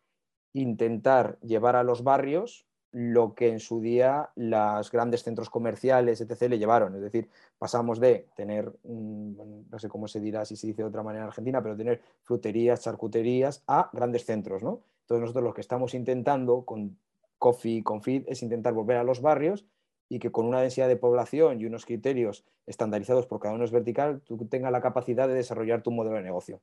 intentar 0.53 1.39
llevar 1.41 1.75
a 1.75 1.83
los 1.83 2.03
barrios 2.03 2.65
lo 2.93 3.33
que 3.33 3.49
en 3.49 3.59
su 3.59 3.81
día 3.81 4.29
los 4.35 4.91
grandes 4.91 5.23
centros 5.23 5.49
comerciales, 5.49 6.21
etc., 6.21 6.43
le 6.43 6.59
llevaron. 6.59 6.93
Es 6.95 7.01
decir, 7.01 7.27
pasamos 7.57 7.99
de 7.99 8.27
tener, 8.35 8.71
no 8.83 9.79
sé 9.79 9.89
cómo 9.89 10.07
se 10.07 10.19
dirá 10.19 10.45
si 10.45 10.55
se 10.55 10.67
dice 10.67 10.83
de 10.83 10.89
otra 10.89 11.01
manera 11.01 11.23
en 11.23 11.29
Argentina, 11.29 11.61
pero 11.63 11.75
tener 11.75 12.01
fruterías, 12.21 12.81
charcuterías 12.81 13.63
a 13.65 13.89
grandes 13.93 14.25
centros. 14.25 14.61
¿no? 14.61 14.81
Entonces 15.01 15.21
nosotros 15.21 15.43
lo 15.43 15.53
que 15.55 15.61
estamos 15.61 15.95
intentando 15.95 16.65
con 16.65 16.95
Coffee, 17.39 17.83
con 17.83 18.03
Feed, 18.03 18.25
es 18.27 18.43
intentar 18.43 18.73
volver 18.73 18.97
a 18.97 19.03
los 19.03 19.21
barrios 19.21 19.65
y 20.13 20.19
que 20.19 20.31
con 20.31 20.45
una 20.45 20.61
densidad 20.61 20.87
de 20.87 20.95
población 20.95 21.59
y 21.59 21.65
unos 21.65 21.87
criterios 21.87 22.45
estandarizados 22.67 23.25
por 23.25 23.39
cada 23.39 23.55
uno 23.55 23.63
es 23.63 23.71
vertical, 23.71 24.21
tú 24.21 24.37
tengas 24.45 24.71
la 24.71 24.79
capacidad 24.79 25.27
de 25.27 25.33
desarrollar 25.33 25.81
tu 25.81 25.89
modelo 25.89 26.17
de 26.17 26.21
negocio. 26.21 26.61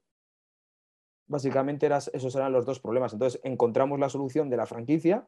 Básicamente 1.27 1.89
esos 2.13 2.37
eran 2.37 2.53
los 2.53 2.65
dos 2.65 2.79
problemas. 2.79 3.13
Entonces 3.13 3.41
encontramos 3.43 3.99
la 3.99 4.09
solución 4.09 4.51
de 4.51 4.57
la 4.57 4.67
franquicia 4.67 5.27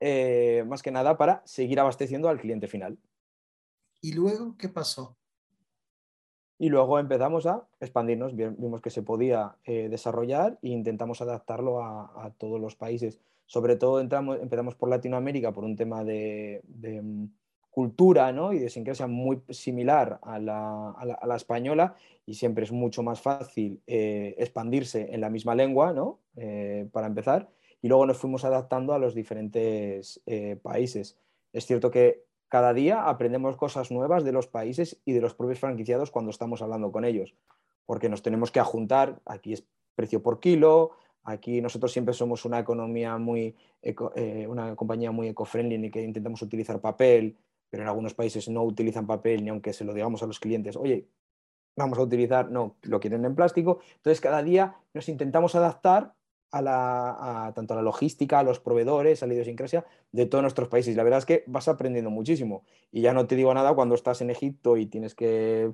eh, 0.00 0.64
más 0.66 0.82
que 0.82 0.90
nada 0.90 1.16
para 1.16 1.40
seguir 1.44 1.78
abasteciendo 1.78 2.28
al 2.28 2.40
cliente 2.40 2.66
final. 2.66 2.98
¿Y 4.00 4.12
luego 4.12 4.56
qué 4.58 4.68
pasó? 4.68 5.16
Y 6.58 6.68
luego 6.68 6.98
empezamos 6.98 7.46
a 7.46 7.64
expandirnos, 7.78 8.34
vimos 8.34 8.80
que 8.80 8.90
se 8.90 9.02
podía 9.02 9.54
eh, 9.64 9.88
desarrollar 9.88 10.58
e 10.62 10.70
intentamos 10.70 11.20
adaptarlo 11.20 11.80
a, 11.80 12.32
todos 12.38 12.60
los 12.60 12.74
países. 12.74 13.20
Sobre 13.46 13.76
todo 13.76 14.00
entramos, 14.00 14.38
empezamos 14.40 14.74
por 14.74 14.88
Latinoamérica 14.88 15.52
por 15.52 15.64
un 15.64 15.76
tema 15.76 16.04
de, 16.04 16.62
mm, 17.02 17.24
cultura 17.70 18.32
¿no? 18.32 18.52
y 18.52 18.60
de 18.60 18.70
sincrasia 18.70 19.06
muy 19.06 19.42
similar 19.50 20.20
a 20.22 20.38
la, 20.38 21.36
española 21.36 21.96
y 22.24 22.34
siempre 22.34 22.64
es 22.64 22.70
mucho 22.70 23.02
más 23.02 23.20
fácil 23.20 23.82
eh, 23.86 24.36
expandirse 24.38 25.12
en 25.12 25.20
la 25.20 25.28
misma 25.28 25.56
lengua 25.56 25.92
¿no? 25.92 26.20
para 26.92 27.08
empezar 27.08 27.48
y 27.84 27.88
luego 27.88 28.06
nos 28.06 28.16
fuimos 28.16 28.46
adaptando 28.46 28.94
a 28.94 28.98
los 28.98 29.14
diferentes 29.14 30.22
eh, 30.24 30.56
países. 30.62 31.18
Es 31.52 31.66
cierto 31.66 31.90
que 31.90 32.24
cada 32.48 32.72
día 32.72 33.10
aprendemos 33.10 33.58
cosas 33.58 33.90
nuevas 33.90 34.24
de 34.24 34.32
los 34.32 34.46
países 34.46 35.02
y 35.04 35.12
de 35.12 35.20
los 35.20 35.34
propios 35.34 35.58
franquiciados 35.58 36.10
cuando 36.10 36.30
estamos 36.30 36.62
hablando 36.62 36.90
con 36.90 37.04
ellos, 37.04 37.34
porque 37.84 38.08
nos 38.08 38.22
tenemos 38.22 38.50
que 38.50 38.58
ajuntar, 38.58 39.20
aquí 39.26 39.52
es 39.52 39.66
precio 39.96 40.22
por 40.22 40.40
kilo, 40.40 40.92
aquí 41.24 41.60
nosotros 41.60 41.92
siempre 41.92 42.14
somos 42.14 42.44
una 42.44 42.58
economía 42.58 43.18
muy, 43.18 43.56
eh, 43.82 44.46
una 44.48 44.76
compañía 44.76 45.10
muy 45.10 45.28
eco-friendly 45.28 45.74
en 45.74 45.90
que 45.90 46.02
intentamos 46.02 46.42
utilizar 46.42 46.80
papel, 46.80 47.36
pero 47.70 47.82
en 47.82 47.88
algunos 47.88 48.14
países 48.14 48.48
no 48.48 48.62
utilizan 48.62 49.06
papel 49.06 49.42
ni 49.42 49.50
aunque 49.50 49.72
se 49.72 49.84
lo 49.84 49.92
digamos 49.94 50.22
a 50.22 50.26
los 50.26 50.38
clientes, 50.38 50.76
oye, 50.76 51.08
vamos 51.76 51.98
a 51.98 52.02
utilizar, 52.02 52.50
no, 52.50 52.76
lo 52.82 53.00
quieren 53.00 53.24
en 53.24 53.34
plástico. 53.34 53.80
Entonces 53.96 54.20
cada 54.20 54.42
día 54.42 54.76
nos 54.92 55.08
intentamos 55.08 55.54
adaptar 55.54 56.14
a, 56.52 56.62
la, 56.62 57.52
tanto 57.54 57.74
a 57.74 57.76
la 57.76 57.82
logística, 57.82 58.38
a 58.38 58.44
los 58.44 58.60
proveedores, 58.60 59.22
a 59.22 59.26
la 59.26 59.34
idiosincrasia 59.34 59.84
de 60.12 60.26
todos 60.26 60.42
nuestros 60.42 60.68
países. 60.68 60.94
La 60.94 61.02
verdad 61.02 61.18
es 61.18 61.26
que 61.26 61.42
vas 61.48 61.66
aprendiendo 61.66 62.10
muchísimo. 62.10 62.64
Y 62.92 63.00
ya 63.00 63.12
no 63.12 63.26
te 63.26 63.34
digo 63.34 63.52
nada 63.54 63.74
cuando 63.74 63.96
estás 63.96 64.20
en 64.20 64.30
Egipto 64.30 64.76
y 64.76 64.86
tienes 64.86 65.16
que 65.16 65.72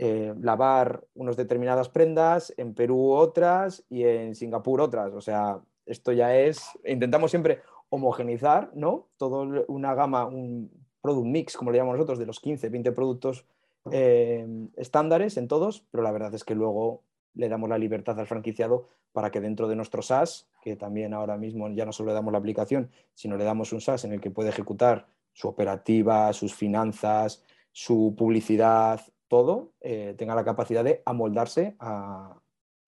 eh, 0.00 0.32
lavar 0.40 1.02
unas 1.16 1.36
determinadas 1.36 1.88
prendas, 1.88 2.54
en 2.56 2.72
Perú 2.72 3.10
otras 3.10 3.84
y 3.90 4.04
en 4.04 4.36
Singapur 4.36 4.80
otras. 4.80 5.12
O 5.12 5.20
sea, 5.20 5.60
esto 5.86 6.12
ya 6.12 6.36
es, 6.36 6.62
intentamos 6.84 7.32
siempre 7.32 7.62
homogenizar, 7.88 8.70
¿no? 8.74 9.08
Todo 9.16 9.64
una 9.66 9.94
gama, 9.94 10.24
un 10.24 10.70
product 11.00 11.26
mix, 11.26 11.56
como 11.56 11.72
le 11.72 11.78
llamamos 11.78 11.96
nosotros, 11.96 12.20
de 12.20 12.26
los 12.26 12.38
15, 12.38 12.68
20 12.68 12.92
productos 12.92 13.44
eh, 13.90 14.46
estándares 14.76 15.36
en 15.36 15.48
todos, 15.48 15.84
pero 15.90 16.04
la 16.04 16.12
verdad 16.12 16.32
es 16.32 16.44
que 16.44 16.54
luego 16.54 17.02
le 17.34 17.48
damos 17.48 17.68
la 17.68 17.78
libertad 17.78 18.20
al 18.20 18.28
franquiciado 18.28 18.86
para 19.12 19.32
que 19.32 19.40
dentro 19.40 19.66
de 19.66 19.74
nuestro 19.74 20.02
SaaS, 20.02 20.48
que 20.62 20.76
también 20.76 21.12
ahora 21.12 21.36
mismo 21.36 21.68
ya 21.70 21.84
no 21.84 21.92
solo 21.92 22.10
le 22.10 22.14
damos 22.14 22.30
la 22.30 22.38
aplicación, 22.38 22.88
sino 23.14 23.36
le 23.36 23.42
damos 23.42 23.72
un 23.72 23.80
SaaS 23.80 24.04
en 24.04 24.12
el 24.12 24.20
que 24.20 24.30
puede 24.30 24.50
ejecutar 24.50 25.08
su 25.32 25.48
operativa, 25.48 26.32
sus 26.32 26.54
finanzas, 26.54 27.42
su 27.72 28.14
publicidad, 28.16 29.00
todo, 29.28 29.74
eh, 29.80 30.14
tenga 30.18 30.34
la 30.34 30.44
capacidad 30.44 30.82
de 30.82 31.02
amoldarse 31.04 31.76
a, 31.78 32.40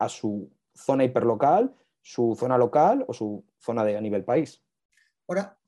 su 0.09 0.51
zona 0.75 1.05
hiperlocal, 1.05 1.77
su 2.01 2.35
zona 2.39 2.57
local 2.57 3.05
o 3.07 3.13
su 3.13 3.45
zona 3.59 3.85
de 3.85 3.97
a 3.97 4.01
nivel 4.01 4.25
país. 4.25 4.63
Ahora, 5.29 5.59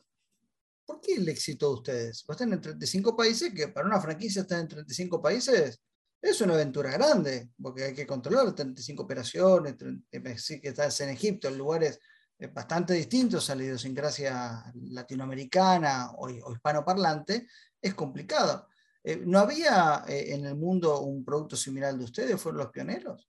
¿por 0.87 1.00
qué 1.00 1.14
el 1.17 1.29
éxito 1.29 1.69
de 1.69 1.75
ustedes? 1.75 2.25
Están 2.26 2.55
en 2.55 2.61
35 2.61 3.14
países, 3.14 3.52
que 3.55 3.69
para 3.69 3.87
una 3.87 4.00
franquicia 4.00 4.43
estar 4.43 4.59
en 4.59 4.69
35 4.69 5.21
países 5.21 5.83
es 6.23 6.41
una 6.41 6.55
aventura 6.55 6.91
grande, 6.93 7.50
porque 7.61 7.85
hay 7.85 7.95
que 7.95 8.07
controlar 8.07 8.55
35 8.55 9.02
operaciones, 9.02 9.75
que 10.11 10.61
estás 10.62 11.00
en 11.00 11.11
Egipto, 11.11 11.49
en 11.49 11.59
lugares 11.59 11.99
eh, 12.38 12.47
bastante 12.47 12.95
distintos 12.95 13.50
a 13.50 13.55
la 13.55 13.64
idiosincrasia 13.64 14.73
latinoamericana 14.75 16.12
o 16.17 16.31
hispanoparlante, 16.31 17.47
es 17.81 17.95
complicado. 17.95 18.69
Eh, 19.05 19.21
¿No 19.25 19.41
había 19.41 20.05
eh, 20.09 20.35
en 20.35 20.47
el 20.47 20.55
mundo 20.55 21.01
un 21.01 21.25
producto 21.25 21.57
similar 21.57 21.91
al 21.91 21.99
de 21.99 22.05
ustedes? 22.05 22.41
¿Fueron 22.41 22.59
los 22.59 22.71
pioneros? 22.71 23.29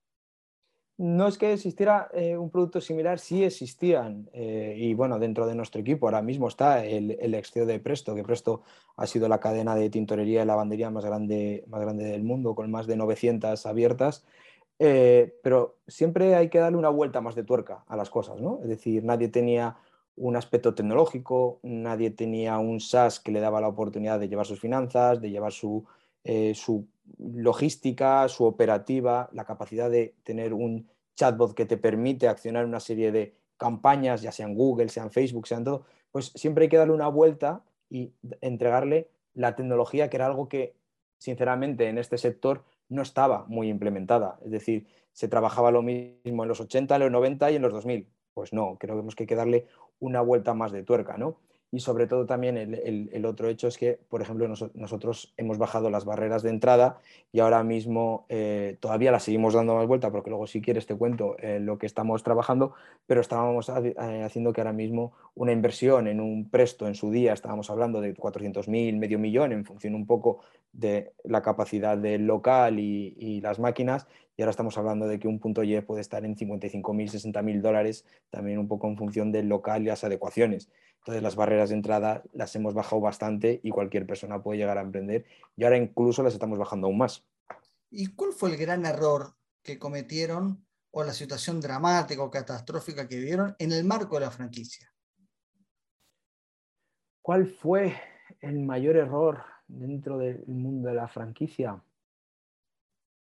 No 0.96 1.28
es 1.28 1.40
que 1.40 1.54
existiera 1.54 2.12
un 2.38 2.52
producto 2.52 2.80
similar, 2.80 3.18
sí 3.18 3.44
existían. 3.44 4.30
y 4.32 4.94
bueno, 4.94 5.18
dentro 5.18 5.48
de 5.48 5.56
nuestro 5.56 5.82
equipo 5.82 6.06
ahora 6.06 6.22
mismo 6.22 6.48
está 6.48 6.86
el, 6.86 7.18
el 7.20 7.32
de 7.32 7.80
Presto, 7.80 8.14
que 8.14 8.24
Presto 8.24 8.62
ha 8.96 9.08
sido 9.08 9.28
la 9.28 9.40
cadena 9.40 9.74
de 9.74 9.90
tintorería 9.90 10.44
y 10.44 10.46
lavandería 10.46 10.92
más 10.92 11.04
grande, 11.04 11.64
más 11.68 11.82
grande 11.82 12.04
del 12.04 12.24
mundo, 12.24 12.54
con 12.54 12.70
más 12.70 12.86
de 12.86 12.96
900 12.96 13.66
abiertas. 13.66 14.24
pero 14.78 15.80
siempre 15.88 16.36
hay 16.36 16.50
que 16.50 16.60
darle 16.60 16.78
una 16.78 16.90
vuelta 16.90 17.22
más 17.22 17.34
de 17.34 17.44
tuerca 17.44 17.84
a 17.88 17.98
las 17.98 18.12
cosas, 18.12 18.40
¿no? 18.40 18.60
Es 18.62 18.70
decir, 18.70 19.04
nadie 19.04 19.30
tenía 19.30 19.78
un 20.16 20.36
aspecto 20.36 20.76
tecnológico, 20.76 21.60
nadie 21.64 22.12
tenía 22.12 22.58
un 22.60 22.80
SaaS 22.80 23.20
que 23.20 23.32
le 23.32 23.40
daba 23.40 23.62
la 23.62 23.68
oportunidad 23.68 24.20
de 24.20 24.30
llevar 24.30 24.46
sus 24.46 24.60
finanzas, 24.60 25.20
de 25.22 25.32
llevar 25.32 25.52
su, 25.52 25.86
eh, 26.24 26.54
su 26.56 26.88
logística, 27.18 28.28
su 28.30 28.46
operativa, 28.46 29.30
la 29.34 29.46
capacidad 29.46 29.90
de 29.90 30.16
tener 30.24 30.54
un 30.54 30.88
chatbot 31.16 31.54
que 31.54 31.66
te 31.66 31.78
permite 31.78 32.28
accionar 32.28 32.66
una 32.66 32.80
serie 32.80 33.12
de 33.12 33.36
campañas, 33.58 34.22
ya 34.22 34.32
sean 34.32 34.56
Google, 34.56 34.90
sean 34.90 35.12
Facebook, 35.12 35.48
sean 35.48 35.64
todo, 35.64 35.86
pues 36.12 36.32
siempre 36.36 36.64
hay 36.64 36.70
que 36.70 36.78
darle 36.78 36.94
una 36.94 37.08
vuelta 37.08 37.64
y 37.90 38.14
entregarle 38.42 39.10
la 39.34 39.56
tecnología 39.56 40.10
que 40.10 40.18
era 40.18 40.26
algo 40.26 40.48
que, 40.48 40.76
sinceramente, 41.18 41.88
en 41.88 41.98
este 41.98 42.18
sector 42.18 42.64
no 42.90 43.02
estaba 43.02 43.46
muy 43.48 43.70
implementada. 43.70 44.40
Es 44.44 44.52
decir, 44.52 44.88
se 45.12 45.28
trabajaba 45.28 45.72
lo 45.72 45.82
mismo 45.82 46.44
en 46.44 46.50
los 46.50 46.60
80, 46.60 46.96
en 46.96 47.02
los 47.02 47.12
90 47.12 47.52
y 47.52 47.56
en 47.56 47.62
los 47.62 47.74
2000. 47.74 48.08
Pues 48.34 48.52
no, 48.52 48.78
creo 48.80 49.02
que 49.08 49.24
hay 49.24 49.28
que 49.28 49.36
darle 49.36 49.68
una 50.00 50.22
vuelta 50.22 50.54
más 50.54 50.72
de 50.72 50.84
tuerca, 50.84 51.18
¿no? 51.18 51.38
Y 51.74 51.80
sobre 51.80 52.06
todo 52.06 52.28
también 52.28 52.56
el, 52.56 53.26
otro 53.26 53.50
hecho 53.50 53.68
es 53.68 53.80
que, 53.80 53.98
por 54.08 54.22
ejemplo, 54.22 54.48
nosotros 54.48 55.34
hemos 55.38 55.58
bajado 55.58 55.90
las 55.90 56.06
barreras 56.06 56.44
de 56.44 56.52
entrada 56.52 57.00
y 57.32 57.40
ahora 57.40 57.64
mismo 57.64 58.28
eh, 58.30 58.78
todavía 58.80 59.12
las 59.12 59.24
seguimos 59.24 59.56
dando 59.56 59.74
más 59.74 59.88
vuelta, 59.88 60.12
porque 60.12 60.30
luego 60.30 60.46
si 60.46 60.62
quieres 60.62 60.86
te 60.86 60.96
cuento 60.96 61.36
eh, 61.40 61.60
lo 61.60 61.80
que 61.80 61.88
estamos 61.88 62.22
trabajando, 62.22 62.76
pero 63.08 63.22
estábamos 63.22 63.70
eh, 63.70 63.96
haciendo 64.24 64.54
que 64.54 64.62
ahora 64.62 64.72
mismo 64.72 65.14
una 65.34 65.52
inversión 65.52 66.08
en 66.08 66.20
un 66.20 66.48
presto 66.48 66.88
en 66.88 66.94
su 66.94 67.10
día, 67.10 67.34
estábamos 67.34 67.72
hablando 67.72 68.02
de 68.02 68.14
400.000, 68.14 68.96
medio 69.00 69.18
millón, 69.18 69.52
en 69.52 69.66
función 69.66 69.96
un 69.96 70.06
poco 70.06 70.42
de 70.74 71.14
la 71.24 71.42
capacidad 71.42 71.98
del 71.98 72.26
local 72.26 72.80
y, 72.80 73.16
y 73.18 73.42
las 73.42 73.60
máquinas, 73.60 74.08
y 74.36 74.42
ahora 74.42 74.52
estamos 74.52 74.78
hablando 74.78 75.08
de 75.08 75.20
que 75.20 75.28
un 75.28 75.40
punto 75.40 75.64
Y 75.64 75.80
puede 75.82 76.02
estar 76.02 76.26
en 76.26 76.36
55.000, 76.36 76.82
60.000 76.82 77.62
dólares, 77.62 78.06
también 78.30 78.58
un 78.58 78.68
poco 78.68 78.88
en 78.88 78.98
función 78.98 79.32
del 79.32 79.48
local 79.48 79.84
y 79.84 79.86
las 79.86 80.04
adecuaciones. 80.04 80.70
Entonces 80.98 81.22
las 81.22 81.36
barreras 81.36 81.70
de 81.70 81.76
entrada 81.76 82.24
las 82.34 82.56
hemos 82.56 82.74
bajado 82.74 83.02
bastante 83.02 83.60
y 83.62 83.70
cualquier 83.70 84.08
persona 84.08 84.42
puede 84.42 84.58
llegar 84.58 84.78
a 84.78 84.82
emprender 84.82 85.26
y 85.56 85.66
ahora 85.66 85.78
incluso 85.78 86.24
las 86.24 86.34
estamos 86.34 86.58
bajando 86.58 86.88
aún 86.88 86.98
más. 86.98 87.26
¿Y 87.92 88.08
cuál 88.08 88.32
fue 88.32 88.52
el 88.52 88.58
gran 88.58 88.86
error 88.86 89.36
que 89.62 89.78
cometieron 89.78 90.66
o 90.92 91.04
la 91.04 91.14
situación 91.14 91.60
dramática 91.60 92.24
o 92.24 92.32
catastrófica 92.32 93.08
que 93.08 93.18
vivieron 93.18 93.56
en 93.60 93.72
el 93.74 93.84
marco 93.84 94.16
de 94.16 94.22
la 94.22 94.32
franquicia? 94.32 94.92
¿Cuál 97.22 97.48
fue 97.48 97.96
el 98.40 98.60
mayor 98.62 98.96
error 98.96 99.44
dentro 99.68 100.18
del 100.18 100.46
mundo 100.48 100.90
de 100.90 100.96
la 100.96 101.08
franquicia? 101.08 101.82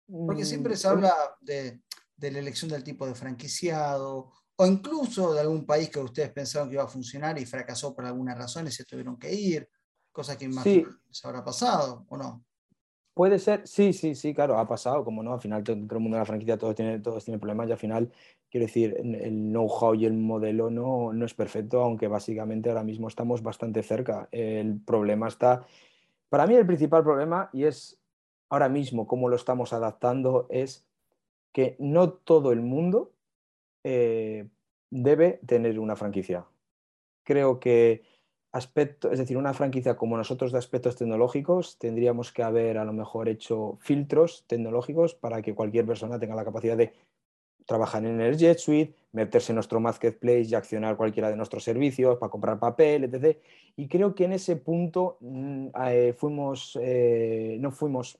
Porque 0.07 0.45
siempre 0.45 0.75
mm, 0.75 0.76
se 0.76 0.88
habla 0.88 1.14
de, 1.40 1.81
la 2.19 2.38
elección 2.38 2.71
del 2.71 2.85
tipo 2.85 3.07
de 3.07 3.14
franquiciado 3.14 4.33
o 4.57 4.66
incluso 4.66 5.35
de 5.35 5.40
algún 5.40 5.66
país 5.66 5.90
que 5.90 5.99
ustedes 5.99 6.31
pensaron 6.31 6.69
que 6.69 6.75
iba 6.75 6.85
a 6.85 6.88
funcionar 6.88 7.38
y 7.38 7.45
fracasó 7.45 7.95
por 7.95 8.07
alguna 8.07 8.35
razón 8.35 8.66
y 8.66 8.71
se 8.71 8.85
tuvieron 8.85 9.19
que 9.19 9.33
ir, 9.33 9.69
cosa 10.12 10.38
que 10.38 10.49
más 10.49 10.64
se 10.64 11.28
habrá 11.28 11.45
pasado, 11.45 12.07
¿o 12.09 12.16
no? 12.16 12.45
Puede 13.16 13.38
ser, 13.38 13.66
sí, 13.66 13.95
sí, 13.95 14.14
sí, 14.14 14.35
claro, 14.35 14.59
ha 14.59 14.69
pasado, 14.69 15.02
como 15.02 15.23
no, 15.23 15.33
al 15.33 15.40
final 15.40 15.64
todo, 15.64 15.75
el 15.75 16.00
mundo 16.00 16.16
de 16.16 16.21
la 16.21 16.26
franquicia 16.26 16.59
todos 16.59 16.75
tienen, 16.75 17.02
todos 17.02 17.25
tienen 17.25 17.40
problemas 17.40 17.66
y 17.66 17.73
al 17.73 17.78
final, 17.78 18.12
quiero 18.50 18.66
decir, 18.66 18.95
el 18.99 19.52
know-how 19.52 19.95
y 19.95 20.05
el 20.05 20.12
modelo 20.12 20.69
no, 20.69 21.14
no 21.14 21.25
es 21.25 21.33
perfecto, 21.33 21.81
aunque 21.81 22.09
básicamente 22.09 22.69
ahora 22.69 22.85
mismo 22.85 23.09
estamos 23.09 23.43
bastante 23.43 23.83
cerca. 23.83 24.28
El 24.33 24.83
problema 24.83 25.28
está, 25.28 25.66
para 26.28 26.47
mí 26.47 26.54
el 26.54 26.66
principal 26.66 27.02
problema, 27.02 27.50
y 27.52 27.64
es 27.64 28.00
ahora 28.49 28.68
mismo 28.68 29.06
cómo 29.06 29.28
lo 29.28 29.37
estamos 29.37 29.73
adaptando 29.73 30.47
es 30.50 30.87
que 31.52 31.76
no 31.78 32.11
todo 32.11 32.52
el 32.52 32.61
mundo 32.61 33.12
eh, 33.85 34.49
debe 34.90 35.40
tener 35.47 35.78
una 35.78 35.97
franquicia. 35.97 36.47
Creo 37.25 37.59
que 37.61 38.02
aspecto, 38.52 39.11
es 39.11 39.18
decir, 39.18 39.37
una 39.37 39.54
franquicia 39.54 39.97
como 39.97 40.16
nosotros 40.16 40.52
de 40.52 40.59
aspectos 40.59 40.97
tecnológicos, 40.97 41.78
tendríamos 41.78 42.33
que 42.33 42.42
haber 42.42 42.78
a 42.78 42.85
lo 42.85 42.92
mejor 42.92 43.28
hecho 43.28 43.78
filtros 43.80 44.45
tecnológicos 44.47 45.14
para 45.14 45.42
que 45.42 45.54
cualquier 45.54 45.87
persona 45.87 46.18
tenga 46.18 46.35
la 46.35 46.45
capacidad 46.45 46.76
de 46.76 46.92
trabajar 47.66 48.04
en 48.04 48.20
el 48.20 48.37
Jet 48.37 48.58
Suite, 48.58 48.94
meterse 49.12 49.52
en 49.52 49.56
nuestro 49.56 49.80
marketplace 49.80 50.46
y 50.49 50.54
accionar 50.54 50.96
cualquiera 50.96 51.28
de 51.28 51.37
nuestros 51.37 51.64
servicios 51.64 52.16
para 52.18 52.30
comprar 52.30 52.58
papel, 52.58 53.04
etc. 53.04 53.37
Y 53.76 53.88
creo 53.88 54.14
que 54.14 54.25
en 54.25 54.32
ese 54.32 54.56
punto 54.56 55.18
mm, 55.20 55.68
eh, 55.88 56.14
fuimos, 56.16 56.78
eh, 56.80 57.58
no 57.61 57.70
fuimos 57.70 58.18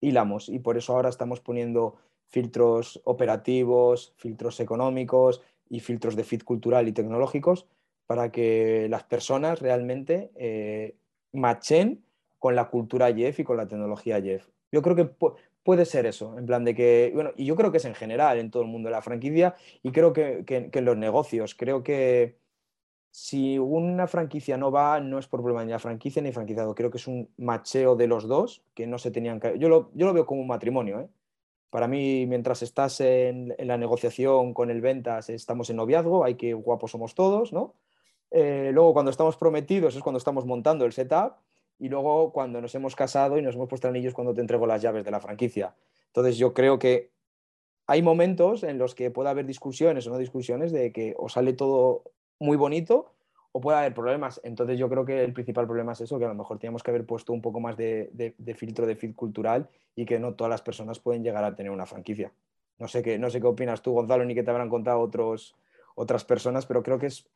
hilamos 0.00 0.48
y 0.48 0.58
por 0.58 0.76
eso 0.76 0.94
ahora 0.94 1.08
estamos 1.08 1.40
poniendo 1.40 1.96
filtros 2.28 3.00
operativos, 3.04 4.12
filtros 4.16 4.60
económicos 4.60 5.42
y 5.68 5.80
filtros 5.80 6.14
de 6.14 6.24
fit 6.24 6.44
cultural 6.44 6.88
y 6.88 6.92
tecnológicos 6.92 7.66
para 8.06 8.30
que 8.30 8.86
las 8.90 9.04
personas 9.04 9.60
realmente 9.60 10.30
eh, 10.34 10.96
con 12.38 12.54
la 12.54 12.68
cultura 12.70 13.12
Jeff 13.12 13.40
y 13.40 13.44
con 13.44 13.56
la 13.56 13.68
tecnología 13.68 14.20
Jeff. 14.22 14.48
Yo 14.72 14.82
creo 14.82 14.96
que 14.96 15.10
puede 15.68 15.84
ser 15.84 16.06
eso, 16.06 16.38
en 16.38 16.46
plan 16.46 16.64
de 16.64 16.74
que, 16.74 17.10
bueno, 17.14 17.32
y 17.36 17.44
yo 17.44 17.54
creo 17.54 17.70
que 17.70 17.76
es 17.76 17.84
en 17.84 17.94
general 17.94 18.38
en 18.38 18.50
todo 18.50 18.62
el 18.62 18.70
mundo 18.70 18.88
la 18.88 19.02
franquicia 19.02 19.54
y 19.82 19.92
creo 19.92 20.14
que, 20.14 20.46
que 20.46 20.70
en 20.72 20.84
los 20.86 20.96
negocios, 20.96 21.54
creo 21.54 21.82
que 21.82 22.38
si 23.10 23.58
una 23.58 24.06
franquicia 24.06 24.56
no 24.56 24.70
va, 24.70 24.98
no 25.00 25.18
es 25.18 25.26
por 25.26 25.42
problema 25.42 25.66
ni 25.66 25.72
la 25.72 25.78
franquicia 25.78 26.22
ni 26.22 26.32
franquiciado. 26.32 26.74
Creo 26.74 26.90
que 26.90 26.96
es 26.96 27.06
un 27.06 27.28
macheo 27.36 27.96
de 27.96 28.06
los 28.06 28.26
dos 28.26 28.62
que 28.74 28.86
no 28.86 28.96
se 28.96 29.10
tenían 29.10 29.40
que. 29.40 29.58
Yo 29.58 29.68
lo, 29.68 29.90
yo 29.92 30.06
lo 30.06 30.14
veo 30.14 30.24
como 30.24 30.40
un 30.40 30.46
matrimonio. 30.46 31.00
¿eh? 31.00 31.08
Para 31.68 31.86
mí, 31.86 32.24
mientras 32.26 32.62
estás 32.62 33.00
en, 33.02 33.54
la 33.58 33.76
negociación 33.76 34.54
con 34.54 34.70
el 34.70 34.80
ventas, 34.80 35.28
estamos 35.28 35.68
en 35.68 35.76
noviazgo, 35.76 36.24
hay 36.24 36.36
que 36.36 36.54
guapos 36.54 36.92
somos 36.92 37.14
todos, 37.14 37.52
¿no? 37.52 37.74
Eh, 38.30 38.70
luego, 38.72 38.94
cuando 38.94 39.10
estamos 39.10 39.36
prometidos, 39.36 39.96
es 39.96 40.02
cuando 40.02 40.18
estamos 40.18 40.46
montando 40.46 40.86
el 40.86 40.92
setup. 40.92 41.34
Y 41.78 41.88
luego, 41.88 42.32
cuando 42.32 42.60
nos 42.60 42.74
hemos 42.74 42.96
casado 42.96 43.38
y 43.38 43.42
nos 43.42 43.54
hemos 43.54 43.68
puesto 43.68 43.88
anillos, 43.88 44.14
cuando 44.14 44.34
te 44.34 44.40
entrego 44.40 44.66
las 44.66 44.82
llaves 44.82 45.04
de 45.04 45.10
la 45.10 45.20
franquicia. 45.20 45.74
Entonces, 46.06 46.36
yo 46.36 46.54
creo 46.54 46.78
que 46.78 47.10
hay 47.86 48.02
momentos 48.02 48.64
en 48.64 48.78
los 48.78 48.94
que 48.94 49.10
puede 49.10 49.30
haber 49.30 49.46
discusiones 49.46 50.06
o 50.06 50.10
no 50.10 50.18
discusiones 50.18 50.72
de 50.72 50.92
que 50.92 51.14
o 51.16 51.28
sale 51.30 51.54
todo 51.54 52.04
muy 52.38 52.56
bonito 52.56 53.12
o 53.52 53.60
puede 53.60 53.78
haber 53.78 53.94
problemas. 53.94 54.40
Entonces 54.44 54.78
yo 54.78 54.90
creo 54.90 55.06
que 55.06 55.24
el 55.24 55.32
principal 55.32 55.66
problema 55.66 55.92
es 55.92 56.02
eso, 56.02 56.18
que 56.18 56.26
a 56.26 56.28
lo 56.28 56.34
mejor 56.34 56.58
teníamos 56.58 56.82
que 56.82 56.90
haber 56.90 57.06
puesto 57.06 57.32
un 57.32 57.40
poco 57.40 57.60
más 57.60 57.78
de, 57.78 58.34
filtro 58.56 58.86
de 58.86 58.94
fit 58.94 59.14
cultural 59.14 59.70
y 59.96 60.04
que 60.04 60.18
no 60.18 60.34
todas 60.34 60.50
las 60.50 60.60
personas 60.60 61.00
pueden 61.00 61.22
llegar 61.22 61.44
a 61.44 61.56
tener 61.56 61.72
una 61.72 61.86
franquicia. 61.86 62.30
No 62.78 62.88
sé 62.88 63.02
qué, 63.02 63.18
no 63.18 63.30
sé 63.30 63.40
qué 63.40 63.46
opinas 63.46 63.80
tú, 63.80 63.92
Gonzalo, 63.92 64.24
ni 64.26 64.34
qué 64.34 64.42
te 64.42 64.50
habrán 64.50 64.68
contado 64.68 65.00
otros, 65.00 65.56
otras 65.94 66.24
personas, 66.24 66.66
pero 66.66 66.82
creo 66.82 66.98
que 66.98 67.06
es, 67.06 67.26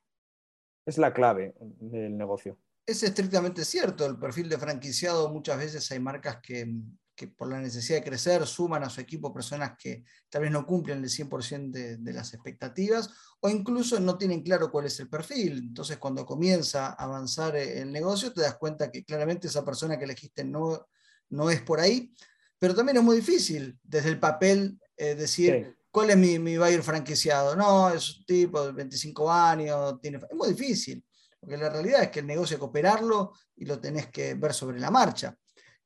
es 0.85 0.99
la 0.99 1.15
clave 1.15 1.55
del 1.59 2.17
negocio. 2.17 2.59
Es 2.85 3.03
estrictamente 3.03 3.65
cierto, 3.65 4.07
el 4.07 4.19
perfil 4.19 4.49
de 4.49 4.59
franquiciado 4.59 5.31
muchas 5.31 5.59
veces 5.59 5.91
hay 5.93 6.01
marcas 6.01 6.39
que, 6.43 6.67
que 7.15 7.29
por 7.29 7.49
la 7.49 7.61
necesidad 7.61 7.99
de 7.99 8.05
crecer 8.05 8.47
suman 8.47 8.83
a 8.83 8.91
su 8.91 9.01
equipo 9.01 9.33
personas 9.33 9.73
que 9.79 10.05
tal 10.29 10.43
vez 10.43 10.51
no 10.51 10.67
cumplen 10.67 11.03
el 11.03 11.11
100% 11.11 11.99
de, 11.99 12.13
las 12.13 12.33
expectativas 12.35 13.11
o 13.41 13.49
incluso 13.49 14.01
no 14.01 14.17
tienen 14.17 14.43
claro 14.43 14.71
cuál 14.71 14.87
es 14.87 14.99
el 15.01 15.09
perfil. 15.09 15.59
Entonces 15.59 15.99
cuando 15.99 16.25
comienza 16.25 16.89
a 16.89 17.05
avanzar 17.05 17.57
el 17.57 17.93
negocio 17.93 18.33
te 18.33 18.41
das 18.41 18.57
cuenta 18.57 18.91
que 18.91 19.05
claramente 19.05 19.49
esa 19.49 19.65
persona 19.65 19.99
que 19.99 20.05
elegiste 20.05 20.45
no, 20.45 20.87
no 21.31 21.51
es 21.51 21.61
por 21.63 21.81
ahí. 21.81 22.13
pero 22.59 22.75
también 22.75 22.99
es 22.99 23.03
muy 23.03 23.17
difícil 23.17 23.79
desde 23.83 24.09
el 24.09 24.19
papel 24.19 24.79
eh, 24.97 25.15
decir 25.15 25.77
cuál 25.91 26.11
es 26.11 26.17
mi, 26.17 26.39
mi 26.39 26.57
buyer 26.57 26.83
franquiciado. 26.83 27.55
No, 27.57 27.91
es 27.91 28.19
un 28.19 28.25
tipo 28.25 28.67
de 28.67 28.73
25 28.73 29.31
años, 29.31 30.01
tiene... 30.01 30.19
es 30.19 30.37
muy 30.37 30.51
difícil, 30.51 31.05
porque 31.43 31.57
la 31.57 31.71
realidad 31.71 32.05
es 32.05 32.11
que 32.11 32.21
el 32.21 32.27
negocio 32.29 32.55
hay 32.55 32.61
que 32.61 32.67
operarlo 32.67 33.33
y 33.57 33.65
lo 33.65 33.81
tenés 33.81 34.07
que 34.13 34.35
ver 34.35 34.55
sobre 34.55 34.79
la 34.79 34.93
marcha. 34.93 35.37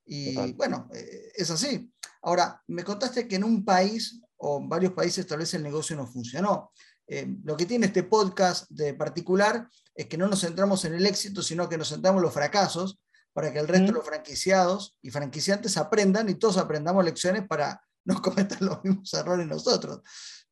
Y 0.05 0.53
bueno, 0.53 0.87
eh, 0.93 1.33
es 1.35 1.51
así. 1.51 1.91
Ahora, 2.21 2.63
me 2.67 2.85
contaste 2.85 3.27
que 3.27 3.37
en 3.37 3.45
un 3.45 3.65
país 3.65 4.21
o 4.37 4.59
en 4.59 4.69
varios 4.69 4.93
países 4.93 5.27
tal 5.27 5.39
vez 5.39 5.55
el 5.55 5.63
negocio 5.63 5.97
no 5.97 6.07
funcionó. 6.07 6.73
Eh, 7.07 7.27
lo 7.43 7.57
que 7.57 7.65
tiene 7.65 7.87
este 7.87 8.03
podcast 8.03 8.69
de 8.69 8.93
particular 8.93 9.67
es 9.95 10.05
que 10.05 10.19
no 10.19 10.29
nos 10.29 10.43
centramos 10.43 10.85
en 10.85 10.93
el 10.93 11.07
éxito, 11.07 11.43
sino 11.43 11.71
que 11.71 11.79
nos 11.79 11.89
centramos 11.89 12.19
en 12.19 12.25
los 12.25 12.35
fracasos 12.35 13.01
para 13.33 13.51
que 13.51 13.59
el 13.59 13.67
resto 13.67 13.87
de 13.87 13.93
los 13.93 14.05
franquiciados 14.05 14.99
y 15.01 15.11
franquiciantes 15.11 15.79
aprendan 15.79 16.29
y 16.29 16.35
todos 16.35 16.59
aprendamos 16.59 17.03
lecciones 17.03 17.49
para 17.49 17.81
no 18.05 18.21
cometer 18.21 18.61
los 18.61 18.85
mismos 18.85 19.15
errores 19.15 19.47
nosotros. 19.47 20.03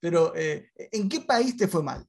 Pero, 0.01 0.35
eh, 0.35 0.71
¿en 0.75 1.11
qué 1.11 1.21
país 1.21 1.59
te 1.59 1.69
fue 1.69 1.83
mal? 1.83 2.09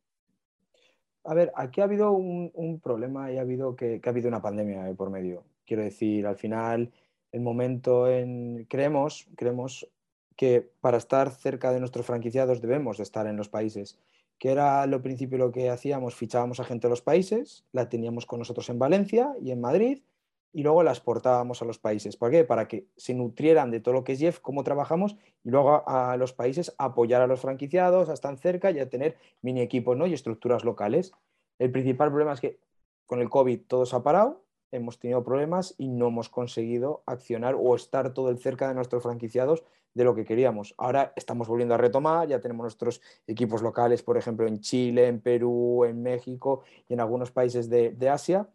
A 1.25 1.33
ver, 1.33 1.51
aquí 1.55 1.81
ha 1.81 1.85
habido 1.85 2.11
un, 2.11 2.79
problema 2.81 3.31
y 3.31 3.37
ha 3.37 3.41
habido 3.41 3.75
que, 3.75 4.01
ha 4.03 4.09
habido 4.09 4.27
una 4.27 4.41
pandemia 4.41 4.93
por 4.95 5.09
medio. 5.09 5.43
Quiero 5.65 5.83
decir, 5.83 6.27
al 6.27 6.35
final, 6.35 6.91
el 7.31 7.41
momento 7.41 8.07
en... 8.09 8.65
Creemos, 8.69 9.27
creemos 9.35 9.87
que 10.35 10.69
para 10.81 10.97
estar 10.97 11.31
cerca 11.31 11.71
de 11.71 11.79
nuestros 11.79 12.05
franquiciados 12.05 12.61
debemos 12.61 12.97
de 12.97 13.03
estar 13.03 13.25
en 13.27 13.37
los 13.37 13.49
países 13.49 13.97
que 14.37 14.51
era 14.51 14.85
lo 14.85 15.01
principio 15.01 15.37
lo 15.37 15.51
que 15.51 15.69
hacíamos, 15.69 16.15
fichábamos 16.15 16.59
a 16.59 16.65
gente 16.65 16.87
de 16.87 16.91
los 16.91 17.01
países, 17.01 17.63
la 17.71 17.89
teníamos 17.89 18.25
con 18.25 18.39
nosotros 18.39 18.69
en 18.69 18.79
Valencia 18.79 19.33
y 19.41 19.51
en 19.51 19.61
Madrid, 19.61 19.99
y 20.55 20.63
luego 20.63 20.83
la 20.83 20.91
exportábamos 20.91 21.61
a 21.61 21.65
los 21.65 21.79
países. 21.79 22.15
¿Por 22.15 22.31
qué? 22.31 22.45
Para 22.45 22.69
que 22.69 22.87
se 22.95 23.13
nutrieran 23.13 23.71
de 23.71 23.81
todo 23.81 23.93
lo 23.93 24.05
que 24.05 24.13
es 24.13 24.19
Jeff, 24.19 24.39
cómo 24.39 24.63
trabajamos, 24.63 25.17
y 25.43 25.49
luego 25.49 25.83
a, 25.85 26.15
los 26.15 26.31
países 26.31 26.73
apoyar 26.77 27.21
a 27.21 27.27
los 27.27 27.41
franquiciados, 27.41 28.07
a 28.07 28.13
estar 28.13 28.37
cerca 28.37 28.71
y 28.71 28.79
a 28.79 28.89
tener 28.89 29.17
mini 29.41 29.59
equipos 29.59 29.97
¿no? 29.97 30.07
y 30.07 30.13
estructuras 30.13 30.63
locales. 30.63 31.11
El 31.59 31.71
principal 31.71 32.07
problema 32.07 32.31
es 32.31 32.39
que 32.39 32.57
con 33.05 33.19
el 33.19 33.29
COVID 33.29 33.63
todo 33.67 33.85
se 33.85 33.97
ha 33.97 33.99
parado, 34.01 34.45
hemos 34.71 34.97
tenido 34.97 35.25
problemas 35.25 35.75
y 35.77 35.89
no 35.89 36.07
hemos 36.07 36.29
conseguido 36.29 37.03
accionar 37.05 37.55
o 37.59 37.75
estar 37.75 38.13
todo 38.13 38.29
el 38.29 38.37
cerca 38.37 38.69
de 38.69 38.75
nuestros 38.75 39.03
franquiciados 39.03 39.65
de 39.95 40.03
lo 40.03 40.13
que 40.13 40.25
queríamos. 40.25 40.75
Ahora 40.77 41.13
estamos 41.15 41.47
volviendo 41.47 41.73
a 41.73 41.77
retomar, 41.77 42.27
ya 42.27 42.39
tenemos 42.39 42.65
nuestros 42.65 43.01
equipos 43.25 43.61
locales, 43.61 44.03
por 44.03 44.17
ejemplo, 44.17 44.45
en 44.45 44.59
Chile, 44.59 45.07
en 45.07 45.21
Perú, 45.21 45.85
en 45.85 46.03
México 46.03 46.63
y 46.87 46.93
en 46.93 46.99
algunos 46.99 47.31
países 47.31 47.69
de, 47.69 48.09
Asia, 48.09 48.47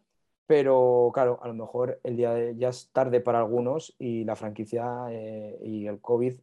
pero 0.51 1.11
claro, 1.13 1.39
a 1.41 1.47
lo 1.47 1.53
mejor 1.53 2.01
el 2.03 2.17
día 2.17 2.33
de, 2.33 2.57
ya 2.57 2.67
es 2.67 2.89
tarde 2.91 3.21
para 3.21 3.39
algunos 3.39 3.95
y 3.97 4.25
la 4.25 4.35
franquicia 4.35 5.05
eh, 5.09 5.57
y 5.63 5.87
el 5.87 6.01
COVID 6.01 6.35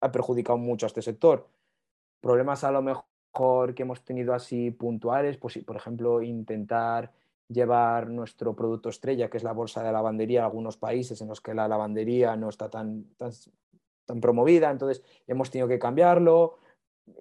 ha 0.00 0.10
perjudicado 0.10 0.56
mucho 0.56 0.86
a 0.86 0.88
este 0.88 1.02
sector. 1.02 1.46
Problemas 2.22 2.64
a 2.64 2.70
lo 2.70 2.80
mejor 2.80 3.74
que 3.74 3.82
hemos 3.82 4.02
tenido 4.02 4.32
así 4.32 4.70
puntuales, 4.70 5.36
pues 5.36 5.58
por 5.66 5.76
ejemplo, 5.76 6.22
intentar 6.22 7.12
llevar 7.46 8.08
nuestro 8.08 8.56
producto 8.56 8.88
estrella, 8.88 9.28
que 9.28 9.36
es 9.36 9.44
la 9.44 9.52
bolsa 9.52 9.82
de 9.82 9.92
lavandería, 9.92 10.40
a 10.40 10.46
algunos 10.46 10.78
países 10.78 11.20
en 11.20 11.28
los 11.28 11.42
que 11.42 11.52
la 11.52 11.68
lavandería 11.68 12.36
no 12.36 12.48
está 12.48 12.70
tan, 12.70 13.04
tan 13.18 13.32
tan 14.06 14.20
promovida, 14.20 14.70
entonces 14.70 15.02
hemos 15.26 15.50
tenido 15.50 15.68
que 15.68 15.78
cambiarlo, 15.78 16.58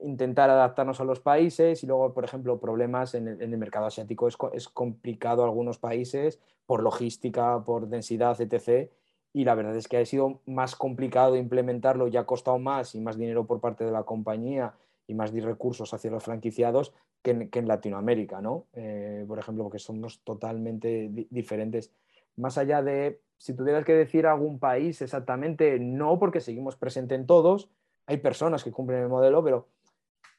intentar 0.02 0.50
adaptarnos 0.50 1.00
a 1.00 1.04
los 1.04 1.20
países 1.20 1.84
y 1.84 1.88
luego, 1.88 2.14
por 2.14 2.24
ejemplo, 2.24 2.60
problemas 2.60 3.14
en 3.16 3.28
el, 3.28 3.58
mercado 3.58 3.86
asiático. 3.86 4.28
Es, 4.28 4.68
complicado 4.70 5.44
algunos 5.44 5.78
países 5.78 6.40
por 6.66 6.82
logística, 6.82 7.64
por 7.64 7.88
densidad, 7.88 8.40
etc. 8.42 8.90
Y 9.34 9.44
la 9.44 9.56
verdad 9.56 9.76
es 9.76 9.88
que 9.88 9.98
ha 9.98 10.06
sido 10.06 10.42
más 10.46 10.76
complicado 10.76 11.36
implementarlo, 11.36 12.08
ya 12.08 12.22
ha 12.22 12.26
costado 12.26 12.58
más 12.60 12.96
y 12.96 13.02
más 13.02 13.18
dinero 13.18 13.46
por 13.46 13.60
parte 13.60 13.86
de 13.86 13.92
la 13.92 14.04
compañía 14.04 14.74
y 15.08 15.14
más 15.14 15.32
recursos 15.34 15.94
hacia 15.94 16.12
los 16.12 16.24
franquiciados 16.24 16.94
que 17.22 17.50
en, 17.52 17.68
Latinoamérica, 17.68 18.42
¿no? 18.42 18.66
Eh, 18.74 19.26
por 19.28 19.40
ejemplo, 19.40 19.64
porque 19.64 19.80
somos 19.80 20.20
totalmente 20.24 21.10
diferentes. 21.30 21.92
Más 22.38 22.58
allá 22.58 22.82
de 22.82 23.20
si 23.38 23.54
tuvieras 23.54 23.86
que 23.86 23.94
decir 23.94 24.26
algún 24.28 24.60
país 24.60 25.02
exactamente, 25.02 25.80
no 25.80 26.20
porque 26.20 26.40
seguimos 26.40 26.76
presentes 26.76 27.18
en 27.18 27.26
todos, 27.26 27.70
hay 28.08 28.18
personas 28.18 28.64
que 28.64 28.72
cumplen 28.72 29.02
el 29.02 29.10
modelo, 29.10 29.44
pero 29.44 29.68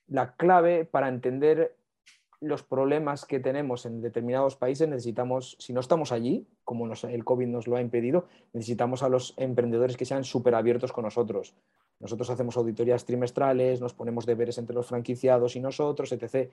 la 0.08 0.34
clave 0.34 0.84
para 0.84 1.08
entender 1.08 1.74
los 2.40 2.62
problemas 2.62 3.24
que 3.24 3.40
tenemos 3.40 3.86
en 3.86 4.02
determinados 4.02 4.56
países 4.56 4.88
necesitamos, 4.88 5.56
si 5.58 5.72
no 5.72 5.80
estamos 5.80 6.12
allí, 6.12 6.46
como 6.64 6.86
el 6.92 7.24
COVID 7.24 7.46
nos 7.46 7.66
lo 7.66 7.76
ha 7.76 7.80
impedido, 7.80 8.26
necesitamos 8.52 9.02
a 9.02 9.08
los 9.08 9.34
emprendedores 9.36 9.96
que 9.96 10.04
sean 10.04 10.24
súper 10.24 10.54
abiertos 10.54 10.92
con 10.92 11.04
nosotros. 11.04 11.54
Nosotros 11.98 12.28
hacemos 12.28 12.56
auditorías 12.58 13.06
trimestrales, 13.06 13.80
nos 13.80 13.94
ponemos 13.94 14.26
deberes 14.26 14.58
entre 14.58 14.74
los 14.74 14.86
franquiciados 14.86 15.56
y 15.56 15.60
nosotros, 15.60 16.12
etc 16.12 16.50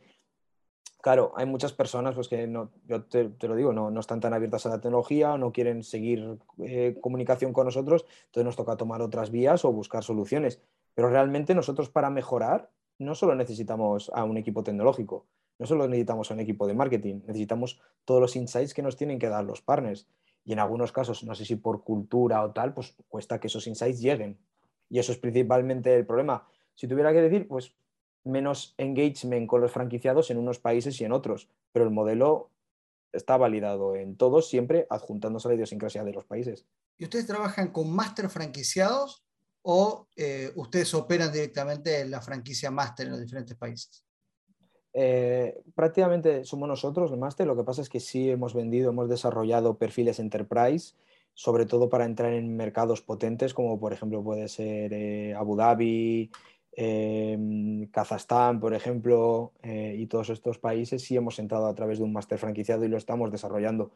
claro, 1.03 1.33
hay 1.35 1.45
muchas 1.45 1.73
personas 1.73 2.15
pues, 2.15 2.29
que, 2.29 2.47
no, 2.47 2.71
yo 2.87 3.03
te, 3.03 3.29
lo 3.41 3.55
digo, 3.55 3.73
no, 3.73 3.99
están 3.99 4.21
tan 4.21 4.33
abiertas 4.33 4.65
a 4.65 4.69
la 4.69 4.79
tecnología, 4.79 5.37
no 5.37 5.51
quieren 5.51 5.83
seguir 5.83 6.39
eh, 6.59 6.97
comunicación 7.01 7.51
con 7.51 7.65
nosotros, 7.65 8.05
entonces 8.27 8.45
nos 8.45 8.55
toca 8.55 8.77
tomar 8.77 9.01
otras 9.01 9.29
vías 9.29 9.65
o 9.65 9.73
buscar 9.73 10.01
soluciones. 10.01 10.61
Pero 10.95 11.09
realmente 11.09 11.53
nosotros 11.55 11.89
para 11.89 12.09
mejorar 12.09 12.69
no 12.99 13.15
solo 13.15 13.36
necesitamos 13.36 14.12
a 14.13 14.23
un 14.23 14.38
equipo 14.38 14.63
tecnológico, 14.63 15.25
no 15.60 15.65
solo 15.65 15.88
necesitamos 15.88 16.29
a 16.29 16.34
un 16.34 16.39
equipo 16.39 16.67
de 16.67 16.73
marketing, 16.73 17.21
necesitamos 17.25 17.79
todos 18.06 18.21
los 18.21 18.36
insights 18.36 18.73
que 18.73 18.82
nos 18.82 18.97
tienen 18.97 19.19
que 19.19 19.29
dar 19.29 19.43
los 19.43 19.62
partners. 19.62 20.08
Y 20.45 20.53
en 20.53 20.60
algunos 20.60 20.91
casos, 20.91 21.23
no 21.23 21.36
sé 21.36 21.45
si 21.45 21.56
por 21.56 21.84
cultura 21.84 22.43
o 22.43 22.51
tal, 22.51 22.73
pues 22.73 22.95
cuesta 23.08 23.39
que 23.39 23.47
esos 23.47 23.65
insights 23.67 24.01
lleguen. 24.01 24.38
Y 24.89 24.99
eso 24.99 25.12
es 25.12 25.17
principalmente 25.17 25.95
el 25.95 26.06
problema. 26.06 26.47
Si 26.75 26.88
tuviera 26.88 27.13
que 27.13 27.21
decir, 27.21 27.47
pues 27.47 27.73
menos 28.25 28.73
engagement 28.77 29.47
con 29.47 29.62
los 29.62 29.71
franquiciados 29.71 30.32
en 30.32 30.38
unos 30.38 30.60
países 30.60 30.99
y 30.99 31.06
en 31.06 31.12
otros, 31.12 31.49
pero 31.71 31.86
el 31.86 31.91
modelo 31.91 32.49
está 33.12 33.38
validado 33.38 33.95
en 33.95 34.17
todos, 34.17 34.49
siempre 34.49 34.88
adjuntándose 34.89 35.47
a 35.47 35.49
la 35.49 35.56
idiosincrasia 35.56 36.03
de 36.03 36.13
los 36.13 36.25
países. 36.25 36.65
¿Y 36.97 37.06
ustedes 37.06 37.27
trabajan 37.27 37.71
con 37.71 37.91
máster 37.91 38.29
franquiciados 38.29 39.23
o 39.63 40.08
eh, 40.15 40.52
ustedes 40.56 40.93
operan 40.93 41.32
directamente 41.32 42.02
en 42.02 42.12
la 42.12 42.21
franquicia 42.21 42.69
máster 42.69 43.06
en 43.06 43.13
los 43.13 43.21
diferentes 43.21 43.56
países? 43.56 44.06
Eh, 44.93 45.62
prácticamente 45.73 46.43
somos 46.45 46.67
nosotros 46.67 47.12
el 47.12 47.17
máster, 47.17 47.47
lo 47.47 47.56
que 47.56 47.63
pasa 47.63 47.82
es 47.82 47.89
que 47.89 47.99
sí 47.99 48.30
hemos 48.30 48.54
vendido, 48.54 48.91
hemos 48.91 49.10
desarrollado 49.10 49.78
perfiles 49.78 50.19
enterprise, 50.19 50.93
sobre 51.34 51.65
todo 51.65 51.89
para 51.89 52.06
entrar 52.06 52.34
en 52.34 52.56
mercados 52.56 53.02
potentes 53.02 53.56
como 53.56 53.80
por 53.80 53.91
ejemplo 53.91 54.23
puede 54.23 54.47
ser 54.47 54.93
eh, 54.93 55.34
Abu 55.34 55.56
Dhabi, 55.56 56.30
Kazajstán, 57.91 58.60
por 58.60 58.73
ejemplo, 58.73 59.54
y 59.63 60.08
todos 60.08 60.30
estos 60.32 60.58
países 60.58 61.04
sí 61.04 61.15
hemos 61.15 61.38
entrado 61.38 61.67
a 61.67 61.76
través 61.76 61.99
de 61.99 62.04
un 62.04 62.12
máster 62.12 62.39
franquiciado 62.39 62.84
y 62.84 62.88
lo 62.88 62.97
estamos 62.97 63.32
desarrollando. 63.32 63.91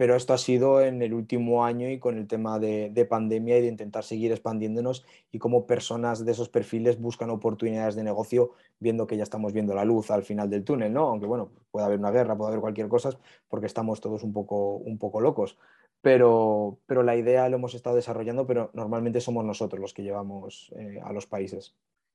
Pero 0.00 0.16
esto 0.16 0.32
ha 0.32 0.38
sido 0.38 0.80
en 0.80 1.02
el 1.02 1.12
último 1.12 1.62
año 1.62 1.90
y 1.90 1.98
con 1.98 2.16
el 2.16 2.26
tema 2.26 2.58
de, 2.58 3.06
pandemia 3.06 3.58
y 3.58 3.60
de 3.60 3.66
intentar 3.66 4.02
seguir 4.02 4.32
expandiéndonos 4.32 5.04
y 5.30 5.38
cómo 5.38 5.66
personas 5.66 6.24
de 6.24 6.32
esos 6.32 6.48
perfiles 6.48 6.98
buscan 6.98 7.28
oportunidades 7.28 7.96
de 7.96 8.02
negocio 8.02 8.52
viendo 8.78 9.06
que 9.06 9.18
ya 9.18 9.24
estamos 9.24 9.52
viendo 9.52 9.74
la 9.74 9.84
luz 9.84 10.10
al 10.10 10.22
final 10.22 10.48
del 10.48 10.64
túnel, 10.64 10.94
¿no? 10.94 11.08
Aunque 11.08 11.26
bueno, 11.26 11.50
puede 11.70 11.84
haber 11.84 11.98
una 11.98 12.10
guerra, 12.12 12.34
puede 12.34 12.48
haber 12.48 12.62
cualquier 12.62 12.88
cosa, 12.88 13.10
porque 13.50 13.66
estamos 13.66 14.00
todos 14.00 14.22
un 14.22 14.32
poco, 14.32 14.76
un 14.76 14.96
poco 14.96 15.20
locos. 15.20 15.58
Pero, 16.00 16.78
pero 16.86 17.02
la 17.02 17.14
idea 17.14 17.46
lo 17.50 17.56
hemos 17.56 17.74
estado 17.74 17.96
desarrollando, 17.96 18.46
pero 18.46 18.70
normalmente 18.72 19.20
somos 19.20 19.44
nosotros 19.44 19.82
los 19.82 19.92
que 19.92 20.02
llevamos 20.02 20.72
eh, 20.78 20.98
a 21.04 21.12
los 21.12 21.26
países. 21.26 21.74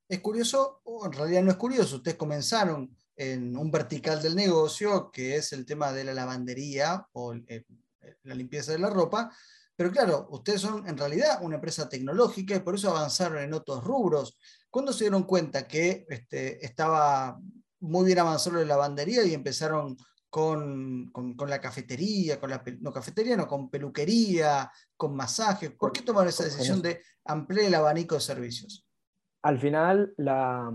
Es 0.09 0.21
curioso, 0.21 0.81
o 0.85 1.05
en 1.05 1.11
realidad 1.11 1.43
no 1.43 1.51
es 1.51 1.57
curioso, 1.57 1.97
ustedes 1.97 2.17
comenzaron 2.17 2.95
en 3.15 3.55
un 3.57 3.71
vertical 3.71 4.21
del 4.21 4.35
negocio, 4.35 5.09
que 5.11 5.37
es 5.37 5.53
el 5.53 5.65
tema 5.65 5.91
de 5.91 6.03
la 6.03 6.13
lavandería 6.13 7.07
o 7.13 7.33
la 7.33 8.35
limpieza 8.35 8.71
de 8.71 8.79
la 8.79 8.89
ropa, 8.89 9.31
pero 9.75 9.91
claro, 9.91 10.27
ustedes 10.29 10.61
son 10.61 10.87
en 10.87 10.97
realidad 10.97 11.39
una 11.41 11.55
empresa 11.55 11.89
tecnológica 11.89 12.55
y 12.55 12.59
por 12.59 12.75
eso 12.75 12.89
avanzaron 12.89 13.43
en 13.43 13.53
otros 13.53 13.83
rubros. 13.83 14.37
¿Cuándo 14.69 14.93
se 14.93 15.05
dieron 15.05 15.23
cuenta 15.23 15.67
que 15.67 16.05
este, 16.09 16.65
estaba 16.65 17.37
muy 17.81 18.05
bien 18.05 18.19
avanzado 18.19 18.57
la 18.57 18.65
lavandería 18.65 19.23
y 19.25 19.33
empezaron 19.33 19.97
con, 20.29 21.11
la 21.47 21.61
cafetería, 21.61 22.39
con 22.39 22.49
la, 22.49 22.63
no 22.79 22.91
cafetería, 22.91 23.35
no, 23.35 23.47
con 23.47 23.69
peluquería, 23.69 24.71
con 24.95 25.15
masajes? 25.15 25.71
¿Por 25.71 25.91
qué 25.91 26.01
tomaron 26.01 26.29
esa 26.29 26.45
decisión 26.45 26.81
de 26.81 27.01
ampliar 27.25 27.67
el 27.67 27.75
abanico 27.75 28.15
de 28.15 28.21
servicios? 28.21 28.85
al 29.45 29.59
final 29.59 30.11
la, 30.17 30.73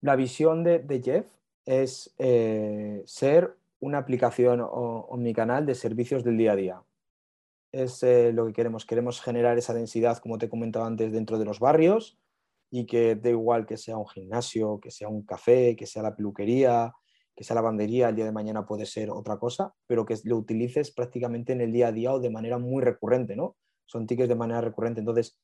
la 0.00 0.16
visión 0.16 0.64
de, 0.64 1.00
Jeff 1.02 1.26
es 1.66 2.14
eh, 2.18 3.02
ser 3.06 3.56
una 3.80 3.98
aplicación 3.98 4.60
omnicanal 4.62 5.66
de 5.66 5.74
servicios 5.74 6.24
del 6.24 6.38
día 6.38 6.52
a 6.52 6.56
día. 6.56 6.82
Es 7.72 8.02
eh, 8.02 8.32
lo 8.32 8.46
que 8.46 8.52
queremos. 8.52 8.84
Queremos 8.84 9.20
generar 9.20 9.56
esa 9.58 9.74
densidad, 9.74 10.18
como 10.18 10.38
te 10.38 10.48
comentaba 10.48 10.86
antes, 10.86 11.12
dentro 11.12 11.38
de 11.38 11.44
los 11.44 11.60
barrios 11.60 12.18
y 12.70 12.86
que 12.86 13.16
da 13.16 13.30
igual 13.30 13.66
que 13.66 13.76
sea 13.76 13.96
un 13.96 14.06
gimnasio, 14.06 14.78
que 14.80 14.90
sea 14.90 15.08
un 15.08 15.22
café, 15.22 15.74
que 15.76 15.86
sea 15.86 16.02
la 16.02 16.14
peluquería, 16.14 16.92
que 17.34 17.44
sea 17.44 17.54
la 17.54 17.62
bandería, 17.62 18.08
el 18.08 18.16
día 18.16 18.24
de 18.24 18.32
mañana 18.32 18.66
puede 18.66 18.86
ser 18.86 19.10
otra 19.10 19.38
cosa, 19.38 19.74
pero 19.86 20.04
que 20.04 20.16
lo 20.24 20.36
utilices 20.36 20.90
prácticamente 20.90 21.52
en 21.52 21.60
el 21.60 21.72
día 21.72 21.88
a 21.88 21.92
día 21.92 22.12
o 22.12 22.20
de 22.20 22.30
manera 22.30 22.58
muy 22.58 22.82
recurrente, 22.82 23.34
¿no? 23.34 23.56
Son 23.86 24.06
tickets 24.06 24.28
de 24.28 24.34
manera 24.34 24.60
recurrente. 24.60 25.00
Entonces, 25.00 25.36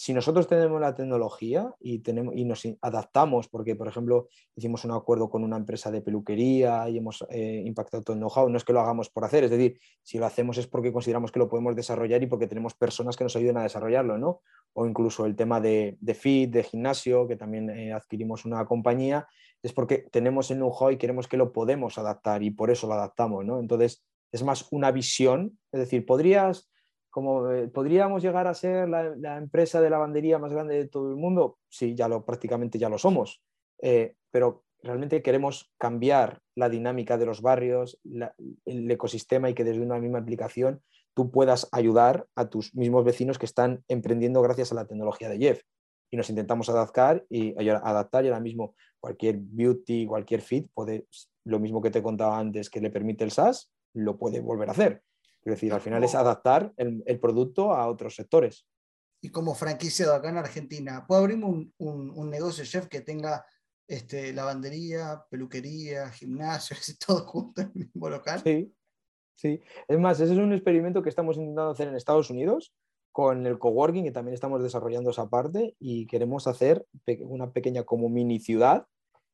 si 0.00 0.14
nosotros 0.14 0.46
tenemos 0.46 0.80
la 0.80 0.94
tecnología 0.94 1.74
y, 1.80 1.98
tenemos, 1.98 2.32
y 2.36 2.44
nos 2.44 2.62
adaptamos, 2.82 3.48
porque 3.48 3.74
por 3.74 3.88
ejemplo 3.88 4.28
hicimos 4.54 4.84
un 4.84 4.92
acuerdo 4.92 5.28
con 5.28 5.42
una 5.42 5.56
empresa 5.56 5.90
de 5.90 6.02
peluquería 6.02 6.88
y 6.88 6.98
hemos 6.98 7.26
eh, 7.30 7.64
impactado 7.66 8.04
todo 8.04 8.14
el 8.14 8.20
know-how, 8.20 8.48
no 8.48 8.56
es 8.56 8.62
que 8.62 8.72
lo 8.72 8.78
hagamos 8.78 9.10
por 9.10 9.24
hacer, 9.24 9.42
es 9.42 9.50
decir, 9.50 9.80
si 10.04 10.18
lo 10.18 10.26
hacemos 10.26 10.56
es 10.56 10.68
porque 10.68 10.92
consideramos 10.92 11.32
que 11.32 11.40
lo 11.40 11.48
podemos 11.48 11.74
desarrollar 11.74 12.22
y 12.22 12.28
porque 12.28 12.46
tenemos 12.46 12.74
personas 12.74 13.16
que 13.16 13.24
nos 13.24 13.34
ayuden 13.34 13.56
a 13.56 13.64
desarrollarlo, 13.64 14.18
¿no? 14.18 14.42
O 14.72 14.86
incluso 14.86 15.26
el 15.26 15.34
tema 15.34 15.60
de, 15.60 15.96
de 16.00 16.14
fit, 16.14 16.48
de 16.52 16.62
gimnasio, 16.62 17.26
que 17.26 17.34
también 17.34 17.68
eh, 17.68 17.92
adquirimos 17.92 18.44
una 18.44 18.64
compañía, 18.66 19.26
es 19.64 19.72
porque 19.72 20.06
tenemos 20.12 20.48
el 20.52 20.58
know-how 20.58 20.92
y 20.92 20.96
queremos 20.96 21.26
que 21.26 21.36
lo 21.36 21.52
podemos 21.52 21.98
adaptar 21.98 22.44
y 22.44 22.52
por 22.52 22.70
eso 22.70 22.86
lo 22.86 22.94
adaptamos, 22.94 23.44
¿no? 23.44 23.58
Entonces 23.58 24.04
es 24.30 24.44
más 24.44 24.68
una 24.70 24.92
visión, 24.92 25.58
es 25.72 25.80
decir, 25.80 26.06
podrías 26.06 26.68
como 27.18 27.50
eh, 27.50 27.66
podríamos 27.66 28.22
llegar 28.22 28.46
a 28.46 28.54
ser 28.54 28.88
la, 28.88 29.38
empresa 29.38 29.80
de 29.80 29.90
lavandería 29.90 30.38
más 30.38 30.52
grande 30.52 30.76
de 30.76 30.86
todo 30.86 31.10
el 31.10 31.16
mundo, 31.16 31.58
sí, 31.68 31.96
ya 31.96 32.06
lo 32.06 32.24
prácticamente 32.24 32.78
ya 32.78 32.88
lo 32.88 32.96
somos, 32.96 33.42
eh, 33.82 34.14
pero 34.30 34.62
realmente 34.84 35.20
queremos 35.20 35.72
cambiar 35.78 36.38
la 36.54 36.68
dinámica 36.68 37.18
de 37.18 37.26
los 37.26 37.42
barrios, 37.42 37.98
el 38.64 38.88
ecosistema 38.88 39.50
y 39.50 39.54
que 39.54 39.64
desde 39.64 39.82
una 39.82 39.98
misma 39.98 40.20
aplicación 40.20 40.80
tú 41.12 41.32
puedas 41.32 41.68
ayudar 41.72 42.28
a 42.36 42.48
tus 42.48 42.72
mismos 42.76 43.04
vecinos 43.04 43.36
que 43.36 43.46
están 43.46 43.82
emprendiendo 43.88 44.40
gracias 44.40 44.70
a 44.70 44.76
la 44.76 44.86
tecnología 44.86 45.28
de 45.28 45.38
Jeff. 45.38 45.62
Y 46.12 46.16
nos 46.16 46.30
intentamos 46.30 46.68
adaptar 46.68 47.26
y 47.28 47.52
adaptar 47.68 48.24
y 48.24 48.28
ahora 48.28 48.38
mismo 48.38 48.76
cualquier 49.00 49.38
beauty, 49.40 50.06
cualquier 50.06 50.40
fit 50.40 50.70
puede, 50.72 51.08
lo 51.44 51.58
mismo 51.58 51.82
que 51.82 51.90
te 51.90 52.00
contaba 52.00 52.38
antes 52.38 52.70
que 52.70 52.80
le 52.80 52.90
permite 52.90 53.24
el 53.24 53.32
SaaS, 53.32 53.72
lo 53.94 54.16
puede 54.16 54.38
volver 54.38 54.68
a 54.68 54.72
hacer. 54.72 55.02
Es 55.44 55.52
decir, 55.52 55.72
al 55.72 55.80
final 55.80 56.04
es 56.04 56.14
adaptar 56.14 56.72
el, 56.76 57.20
producto 57.20 57.72
a 57.72 57.88
otros 57.88 58.14
sectores. 58.14 58.66
Y 59.20 59.30
como 59.30 59.54
franquiciado 59.54 60.14
acá 60.14 60.28
en 60.28 60.36
Argentina, 60.36 61.04
¿puedo 61.06 61.22
abrirme 61.22 61.46
un, 61.46 61.72
un, 61.78 62.30
negocio 62.30 62.64
chef 62.64 62.86
que 62.86 63.00
tenga 63.00 63.44
este, 63.88 64.32
lavandería, 64.32 65.24
peluquería, 65.30 66.10
gimnasio, 66.10 66.76
todo 67.06 67.26
junto 67.26 67.62
en 67.62 67.72
el 67.74 67.86
mismo 67.86 68.08
local? 68.08 68.40
Sí, 68.44 68.72
sí. 69.34 69.60
Es 69.88 69.98
más, 69.98 70.20
ese 70.20 70.32
es 70.32 70.38
un 70.38 70.52
experimento 70.52 71.02
que 71.02 71.08
estamos 71.08 71.36
intentando 71.36 71.70
hacer 71.70 71.88
en 71.88 71.96
Estados 71.96 72.30
Unidos 72.30 72.74
con 73.10 73.46
el 73.46 73.58
coworking, 73.58 74.04
que 74.04 74.12
también 74.12 74.34
estamos 74.34 74.62
desarrollando 74.62 75.10
esa 75.10 75.28
parte 75.28 75.74
y 75.80 76.06
queremos 76.06 76.46
hacer 76.46 76.86
una 77.20 77.50
pequeña 77.52 77.82
como 77.82 78.08
mini 78.08 78.38
ciudad 78.38 78.86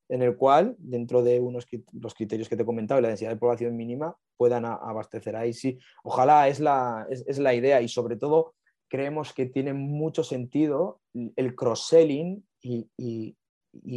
en 0.09 0.23
el 0.23 0.37
cual, 0.37 0.77
dentro 0.79 1.23
de 1.23 1.41
unos 1.41 1.67
los 1.93 2.15
criterios 2.15 2.49
que 2.49 2.57
te 2.57 2.63
he 2.63 2.67
comentado 2.67 3.01
y 3.01 3.03
la 3.03 3.09
densidad 3.09 3.31
de 3.31 3.37
población 3.37 3.77
mínima, 3.77 4.17
puedan 4.37 4.65
abastecer 4.65 5.37
ahí. 5.37 5.53
Sí, 5.53 5.79
ojalá 6.03 6.49
es 6.49 6.61
la, 6.61 7.07
es, 7.09 7.39
la 7.39 7.55
idea 7.55 7.81
y 7.81 7.89
sobre 7.89 8.17
todo 8.17 8.55
creemos 8.89 9.33
que 9.33 9.47
tiene 9.47 9.73
mucho 9.73 10.23
sentido 10.23 11.01
el 11.15 11.55
cross-selling 11.55 12.47
y, 12.61 12.89
y, 12.97 13.37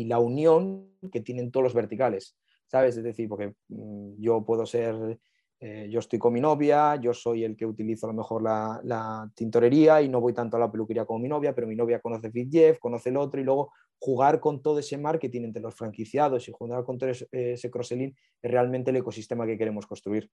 la 0.05 0.17
unión 0.17 0.89
que 1.11 1.21
tienen 1.21 1.51
todos 1.51 1.65
los 1.65 1.73
verticales, 1.75 2.35
¿sabes? 2.65 2.97
Es 2.97 3.03
decir, 3.03 3.29
porque 3.29 3.53
mm, 3.67 4.15
yo 4.19 4.43
puedo 4.43 4.65
ser 4.65 5.19
eh, 5.59 5.87
yo 5.89 5.99
estoy 5.99 6.19
con 6.19 6.33
mi 6.33 6.39
novia, 6.39 6.97
yo 6.97 7.13
soy 7.15 7.43
el 7.43 7.57
que 7.57 7.65
utilizo 7.65 8.05
a 8.05 8.09
lo 8.09 8.15
mejor 8.15 8.43
la, 8.43 9.29
tintorería 9.33 10.01
y 10.01 10.09
no 10.09 10.21
voy 10.21 10.33
tanto 10.33 10.55
a 10.57 10.59
la 10.59 10.71
peluquería 10.71 11.05
como 11.05 11.19
mi 11.19 11.27
novia, 11.27 11.55
pero 11.55 11.65
mi 11.65 11.75
novia 11.75 11.99
conoce 11.99 12.31
FitJeff, 12.31 12.77
conoce 12.79 13.09
el 13.09 13.17
otro 13.17 13.41
y 13.41 13.43
luego 13.43 13.73
jugar 13.99 14.39
con 14.39 14.61
todo 14.61 14.79
ese 14.79 14.97
marketing 14.97 15.43
entre 15.43 15.61
los 15.61 15.75
franquiciados 15.75 16.47
y 16.47 16.51
jugar 16.51 16.83
con 16.83 16.97
todo 16.97 17.09
ese, 17.09 17.71
cross-selling 17.71 18.15
es 18.41 18.51
realmente 18.51 18.91
el 18.91 18.97
ecosistema 18.97 19.45
que 19.45 19.57
queremos 19.57 19.87
construir. 19.87 20.29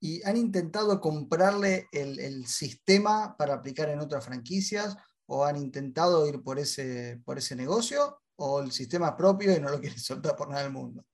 ¿Y 0.00 0.22
han 0.26 0.36
intentado 0.36 1.00
comprarle 1.00 1.86
el, 1.92 2.46
sistema 2.46 3.36
para 3.36 3.54
aplicar 3.54 3.90
en 3.90 4.00
otras 4.00 4.24
franquicias 4.24 4.96
o 5.26 5.44
han 5.44 5.56
intentado 5.56 6.26
ir 6.26 6.42
por 6.42 6.58
ese, 6.58 7.20
por 7.24 7.38
ese 7.38 7.54
negocio 7.54 8.20
o 8.36 8.60
el 8.60 8.72
sistema 8.72 9.16
propio 9.16 9.54
y 9.54 9.60
no 9.60 9.68
lo 9.68 9.80
quieren 9.80 9.98
soltar 9.98 10.36
por 10.36 10.48
nada 10.48 10.62
del 10.62 10.72
mundo? 10.72 11.04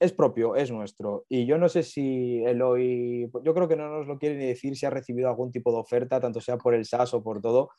es, 0.00 0.12
propio, 0.12 0.56
es 0.56 0.70
nuestro. 0.70 1.24
Y 1.28 1.46
yo 1.46 1.58
no 1.58 1.68
sé 1.68 1.82
si 1.82 2.42
Eloy, 2.44 3.30
yo 3.44 3.54
creo 3.54 3.68
que 3.68 3.76
no 3.76 3.88
nos 3.90 4.06
lo 4.06 4.18
quiere 4.18 4.36
ni 4.36 4.46
decir 4.46 4.76
si 4.76 4.86
ha 4.86 4.90
recibido 4.90 5.28
algún 5.28 5.52
tipo 5.52 5.70
de 5.72 5.78
oferta, 5.78 6.20
tanto 6.20 6.40
sea 6.40 6.56
por 6.56 6.74
el 6.74 6.84
SAS 6.84 7.14
o 7.14 7.22
por 7.22 7.40
todo, 7.40 7.70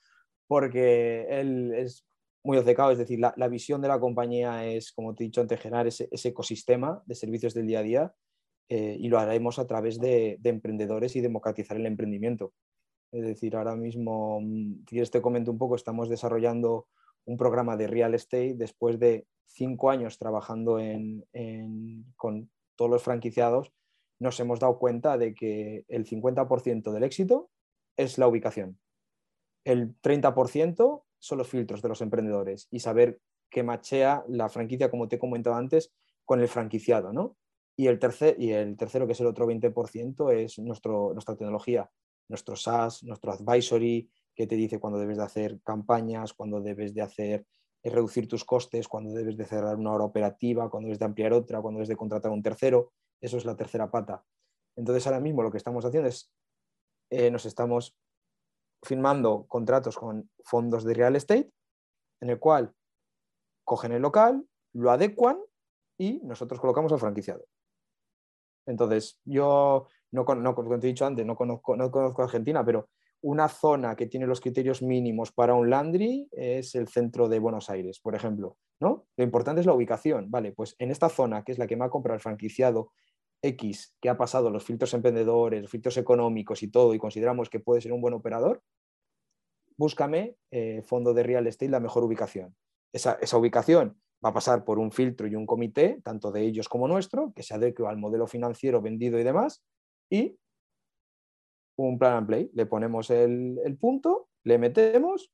porque 0.47 1.25
él 1.29 1.73
es 1.73 2.05
muy 2.47 2.57
obcecado, 2.57 2.91
es 2.91 2.97
decir, 2.97 3.19
la, 3.19 3.47
visión 3.49 3.81
de 3.81 3.89
la 3.89 3.99
compañía 3.99 4.65
es, 4.65 4.93
como 4.93 5.13
te 5.13 5.23
he 5.23 5.27
dicho 5.27 5.41
antes, 5.41 5.59
generar 5.59 5.85
ese, 5.85 6.07
ecosistema 6.23 7.03
de 7.05 7.13
servicios 7.13 7.53
del 7.53 7.67
día 7.67 7.79
a 7.79 7.83
día 7.83 8.13
eh, 8.69 8.95
y 8.97 9.09
lo 9.09 9.19
haremos 9.19 9.59
a 9.59 9.67
través 9.67 9.99
de, 9.99 10.39
emprendedores 10.45 11.17
y 11.17 11.19
democratizar 11.19 11.75
el 11.75 11.85
emprendimiento. 11.85 12.53
Es 13.11 13.25
decir, 13.25 13.57
ahora 13.57 13.75
mismo, 13.75 14.39
mm, 14.41 14.85
si 14.89 15.03
te 15.11 15.21
comento 15.21 15.51
un 15.51 15.57
poco, 15.57 15.75
estamos 15.75 16.07
desarrollando 16.07 16.87
un 17.25 17.35
programa 17.35 17.75
de 17.75 17.87
real 17.87 18.13
estate 18.13 18.53
después 18.55 18.97
de 18.97 19.27
cinco 19.45 19.89
años 19.89 20.17
trabajando 20.17 20.79
con 22.15 22.49
todos 22.77 22.91
los 22.91 23.03
franquiciados, 23.03 23.73
nos 24.19 24.39
hemos 24.39 24.61
dado 24.61 24.79
cuenta 24.79 25.17
de 25.17 25.33
que 25.33 25.83
el 25.89 26.05
50% 26.05 26.93
del 26.93 27.03
éxito 27.03 27.49
es 27.97 28.17
la 28.17 28.29
ubicación. 28.29 28.79
El 29.65 29.99
30% 29.99 31.03
son 31.19 31.39
los 31.39 31.47
filtros 31.47 31.81
de 31.81 31.89
los 31.89 32.01
emprendedores 32.01 32.67
y 32.71 32.79
saber 32.79 33.19
que 33.49 33.63
machea 33.63 34.23
la 34.27 34.49
franquicia, 34.49 34.89
como 34.89 35.07
te 35.07 35.15
he 35.15 35.19
comentado 35.19 35.55
antes, 35.55 35.93
con 36.25 36.41
el 36.41 36.47
franquiciado. 36.47 37.13
¿no? 37.13 37.37
Y, 37.75 37.87
el 37.87 37.99
tercer, 37.99 38.35
y 38.39 38.51
el 38.51 38.75
tercero, 38.75 39.05
que 39.05 39.13
es 39.13 39.21
el 39.21 39.27
otro 39.27 39.47
20%, 39.47 40.31
es 40.33 40.59
nuestra 40.59 41.35
tecnología, 41.35 41.89
nuestro 42.27 42.55
SaaS, 42.55 43.03
nuestro 43.03 43.31
advisory, 43.31 44.09
que 44.35 44.47
te 44.47 44.55
dice 44.55 44.79
cuándo 44.79 44.99
debes 44.99 45.17
de 45.17 45.23
hacer 45.23 45.59
campañas, 45.63 46.33
cuándo 46.33 46.61
debes 46.61 46.93
de 46.93 47.01
hacer 47.01 47.45
reducir 47.89 48.27
tus 48.27 48.43
costes, 48.43 48.87
cuando 48.87 49.13
debes 49.13 49.37
de 49.37 49.45
cerrar 49.45 49.77
una 49.77 49.93
hora 49.93 50.05
operativa, 50.05 50.69
cuando 50.69 50.87
debes 50.87 50.99
de 50.99 51.05
ampliar 51.05 51.33
otra, 51.33 51.61
cuando 51.61 51.79
debes 51.79 51.89
de 51.89 51.95
contratar 51.95 52.31
un 52.31 52.43
tercero. 52.43 52.91
Eso 53.21 53.37
es 53.37 53.45
la 53.45 53.55
tercera 53.55 53.89
pata. 53.89 54.23
Entonces 54.75 55.05
ahora 55.07 55.19
mismo 55.19 55.41
lo 55.41 55.51
que 55.51 55.57
estamos 55.57 55.83
haciendo 55.85 56.09
es, 56.09 56.31
eh, 57.09 57.31
nos 57.31 57.45
estamos 57.45 57.97
firmando 58.83 59.45
contratos 59.47 59.97
con 59.97 60.29
fondos 60.43 60.83
de 60.83 60.93
real 60.93 61.15
estate, 61.15 61.51
en 62.21 62.29
el 62.29 62.39
cual 62.39 62.73
cogen 63.63 63.91
el 63.91 64.01
local, 64.01 64.47
lo 64.73 64.91
adecuan 64.91 65.37
y 65.97 66.19
nosotros 66.23 66.59
colocamos 66.59 66.91
al 66.91 66.99
franquiciado. 66.99 67.45
Entonces, 68.65 69.19
yo 69.25 69.87
no, 70.11 70.25
te 70.25 70.87
he 70.87 70.89
dicho 70.89 71.05
antes, 71.05 71.25
no 71.25 71.35
conozco, 71.35 71.75
no 71.75 71.89
conozco 71.89 72.23
Argentina, 72.23 72.63
pero 72.63 72.89
una 73.21 73.49
zona 73.49 73.95
que 73.95 74.07
tiene 74.07 74.27
los 74.27 74.41
criterios 74.41 74.81
mínimos 74.81 75.31
para 75.31 75.55
un 75.55 75.69
landry 75.69 76.27
es 76.31 76.75
el 76.75 76.87
centro 76.87 77.27
de 77.27 77.39
Buenos 77.39 77.69
Aires, 77.69 77.99
por 77.99 78.15
ejemplo. 78.15 78.57
¿no? 78.79 79.07
Lo 79.15 79.23
importante 79.23 79.61
es 79.61 79.67
la 79.67 79.73
ubicación. 79.73 80.29
Vale, 80.29 80.51
pues 80.51 80.75
en 80.79 80.91
esta 80.91 81.09
zona, 81.09 81.43
que 81.43 81.51
es 81.51 81.57
la 81.57 81.67
que 81.67 81.75
me 81.75 81.85
ha 81.85 81.89
comprado 81.89 82.15
el 82.15 82.21
franquiciado 82.21 82.91
X, 83.41 83.95
que 84.01 84.09
ha 84.09 84.17
pasado 84.17 84.49
los 84.49 84.63
filtros 84.63 84.93
emprendedores, 84.93 85.61
los 85.61 85.71
filtros 85.71 85.97
económicos 85.97 86.63
y 86.63 86.69
todo, 86.69 86.93
y 86.93 86.99
consideramos 86.99 87.49
que 87.49 87.59
puede 87.59 87.81
ser 87.81 87.93
un 87.93 88.01
buen 88.01 88.13
operador, 88.13 88.61
búscame 89.77 90.35
eh, 90.51 90.81
fondo 90.83 91.13
de 91.13 91.23
real 91.23 91.47
estate 91.47 91.69
la 91.69 91.79
mejor 91.79 92.03
ubicación. 92.03 92.55
Esa, 92.91 93.17
esa 93.21 93.37
ubicación 93.37 93.99
va 94.23 94.29
a 94.29 94.33
pasar 94.33 94.65
por 94.65 94.79
un 94.79 94.91
filtro 94.91 95.27
y 95.27 95.35
un 95.35 95.45
comité, 95.45 96.01
tanto 96.03 96.31
de 96.31 96.41
ellos 96.41 96.67
como 96.67 96.87
nuestro, 96.87 97.33
que 97.35 97.43
se 97.43 97.53
adecue 97.53 97.87
al 97.87 97.97
modelo 97.97 98.27
financiero 98.27 98.81
vendido 98.81 99.19
y 99.19 99.23
demás, 99.23 99.63
y 100.09 100.37
un 101.77 101.97
plan 101.99 102.13
and 102.13 102.27
play. 102.27 102.49
Le 102.53 102.65
ponemos 102.65 103.09
el, 103.09 103.77
punto, 103.79 104.29
le 104.43 104.57
metemos 104.57 105.31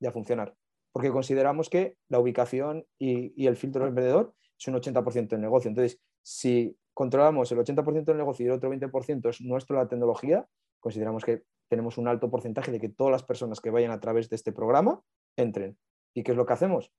y 0.00 0.06
a 0.06 0.12
funcionar. 0.12 0.54
Porque 0.92 1.10
consideramos 1.10 1.68
que 1.68 1.96
la 2.08 2.20
ubicación 2.20 2.86
y, 2.98 3.46
el 3.46 3.56
filtro 3.56 3.84
del 3.84 3.94
vendedor 3.94 4.34
es 4.58 4.68
un 4.68 4.74
80% 4.74 5.28
del 5.28 5.40
negocio. 5.40 5.68
Entonces, 5.68 6.00
si 6.22 6.76
controlamos 7.02 7.50
el 7.50 7.58
80% 7.58 8.04
del 8.04 8.16
negocio 8.16 8.44
y 8.44 8.46
el 8.46 8.54
otro 8.54 8.72
20% 8.72 9.28
es 9.28 9.40
nuestro 9.40 9.76
la 9.76 9.88
tecnología, 9.88 10.46
consideramos 10.78 11.24
que 11.24 11.42
tenemos 11.68 11.98
un 11.98 12.06
alto 12.06 12.30
porcentaje 12.30 12.70
de 12.70 12.78
que 12.78 12.90
todas 12.90 13.10
las 13.10 13.24
personas 13.24 13.60
que 13.60 13.70
vayan 13.70 13.90
a 13.90 13.98
través 13.98 14.30
de 14.30 14.36
este 14.36 14.52
programa 14.52 15.02
entren. 15.36 15.76
¿Y 16.14 16.22
qué 16.22 16.30
es 16.30 16.36
lo 16.36 16.46
que 16.46 16.52
hacemos? 16.52 16.92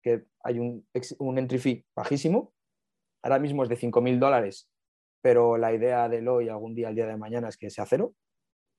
Que 0.00 0.26
hay 0.44 0.60
un, 0.60 0.86
un 1.18 1.38
entry 1.38 1.58
fee 1.58 1.84
bajísimo, 1.96 2.54
ahora 3.20 3.40
mismo 3.40 3.64
es 3.64 3.68
de 3.68 3.76
5.000 3.76 4.20
dólares, 4.20 4.70
pero 5.20 5.56
la 5.56 5.72
idea 5.72 6.08
de 6.08 6.28
hoy 6.28 6.48
algún 6.48 6.76
día, 6.76 6.90
el 6.90 6.94
día 6.94 7.08
de 7.08 7.16
mañana, 7.16 7.48
es 7.48 7.56
que 7.56 7.68
sea 7.68 7.84
cero, 7.84 8.14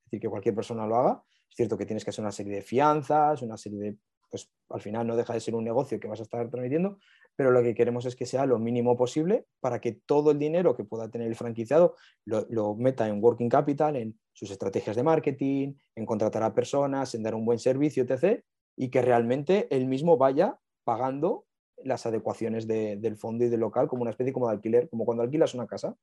decir, 0.06 0.22
que 0.22 0.30
cualquier 0.30 0.56
persona 0.56 0.88
lo 0.88 0.96
haga. 0.96 1.24
Es 1.50 1.58
cierto 1.58 1.78
que 1.78 1.86
tienes 1.86 2.06
que 2.06 2.12
hacer 2.12 2.24
una 2.24 2.32
serie 2.32 2.56
de 2.56 2.62
fianzas, 2.62 3.42
una 3.42 3.58
serie 3.58 3.80
de, 3.80 3.98
pues 4.30 4.50
al 4.70 4.80
final 4.80 5.06
no 5.06 5.18
deja 5.18 5.34
de 5.34 5.42
ser 5.42 5.56
un 5.56 5.66
negocio 5.66 6.00
que 6.00 6.08
vas 6.08 6.22
a 6.22 6.24
estar 6.24 6.50
transmitiendo, 6.50 7.00
pero 7.40 7.52
lo 7.52 7.64
que 7.64 7.74
queremos 7.74 8.04
es 8.04 8.18
que 8.18 8.26
sea 8.26 8.46
lo 8.46 8.60
mínimo 8.60 8.98
posible 8.98 9.48
para 9.62 9.80
que 9.80 9.94
todo 9.94 10.32
el 10.32 10.40
dinero 10.40 10.76
que 10.76 10.84
pueda 10.84 11.10
tener 11.10 11.30
el 11.30 11.38
franquiciado 11.38 11.96
lo, 12.26 12.76
meta 12.76 13.08
en 13.08 13.24
working 13.24 13.48
capital, 13.48 13.96
en 13.96 14.20
sus 14.34 14.52
estrategias 14.52 14.98
de 14.98 15.04
marketing, 15.04 15.76
en 15.96 16.06
contratar 16.06 16.44
a 16.44 16.54
personas, 16.54 17.16
en 17.16 17.24
dar 17.24 17.36
un 17.36 17.46
buen 17.46 17.58
servicio, 17.58 18.04
etc. 18.04 18.44
Y 18.76 18.90
que 18.90 19.02
realmente 19.02 19.74
él 19.74 19.86
mismo 19.86 20.18
vaya 20.18 20.60
pagando 20.84 21.46
las 21.78 22.06
adecuaciones 22.06 22.68
del 22.68 23.16
fondo 23.16 23.46
y 23.46 23.48
del 23.48 23.62
local 23.62 23.88
como 23.88 24.02
una 24.02 24.12
especie 24.12 24.34
como 24.34 24.48
de 24.48 24.56
alquiler, 24.56 24.90
como 24.90 25.06
cuando 25.06 25.24
alquilas 25.24 25.54
una 25.54 25.66
casa. 25.66 25.96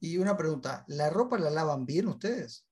Y 0.00 0.18
una 0.18 0.36
pregunta, 0.36 0.84
¿la 0.88 1.08
ropa 1.08 1.38
la 1.38 1.50
lavan 1.50 1.86
bien 1.86 2.08
ustedes? 2.08 2.66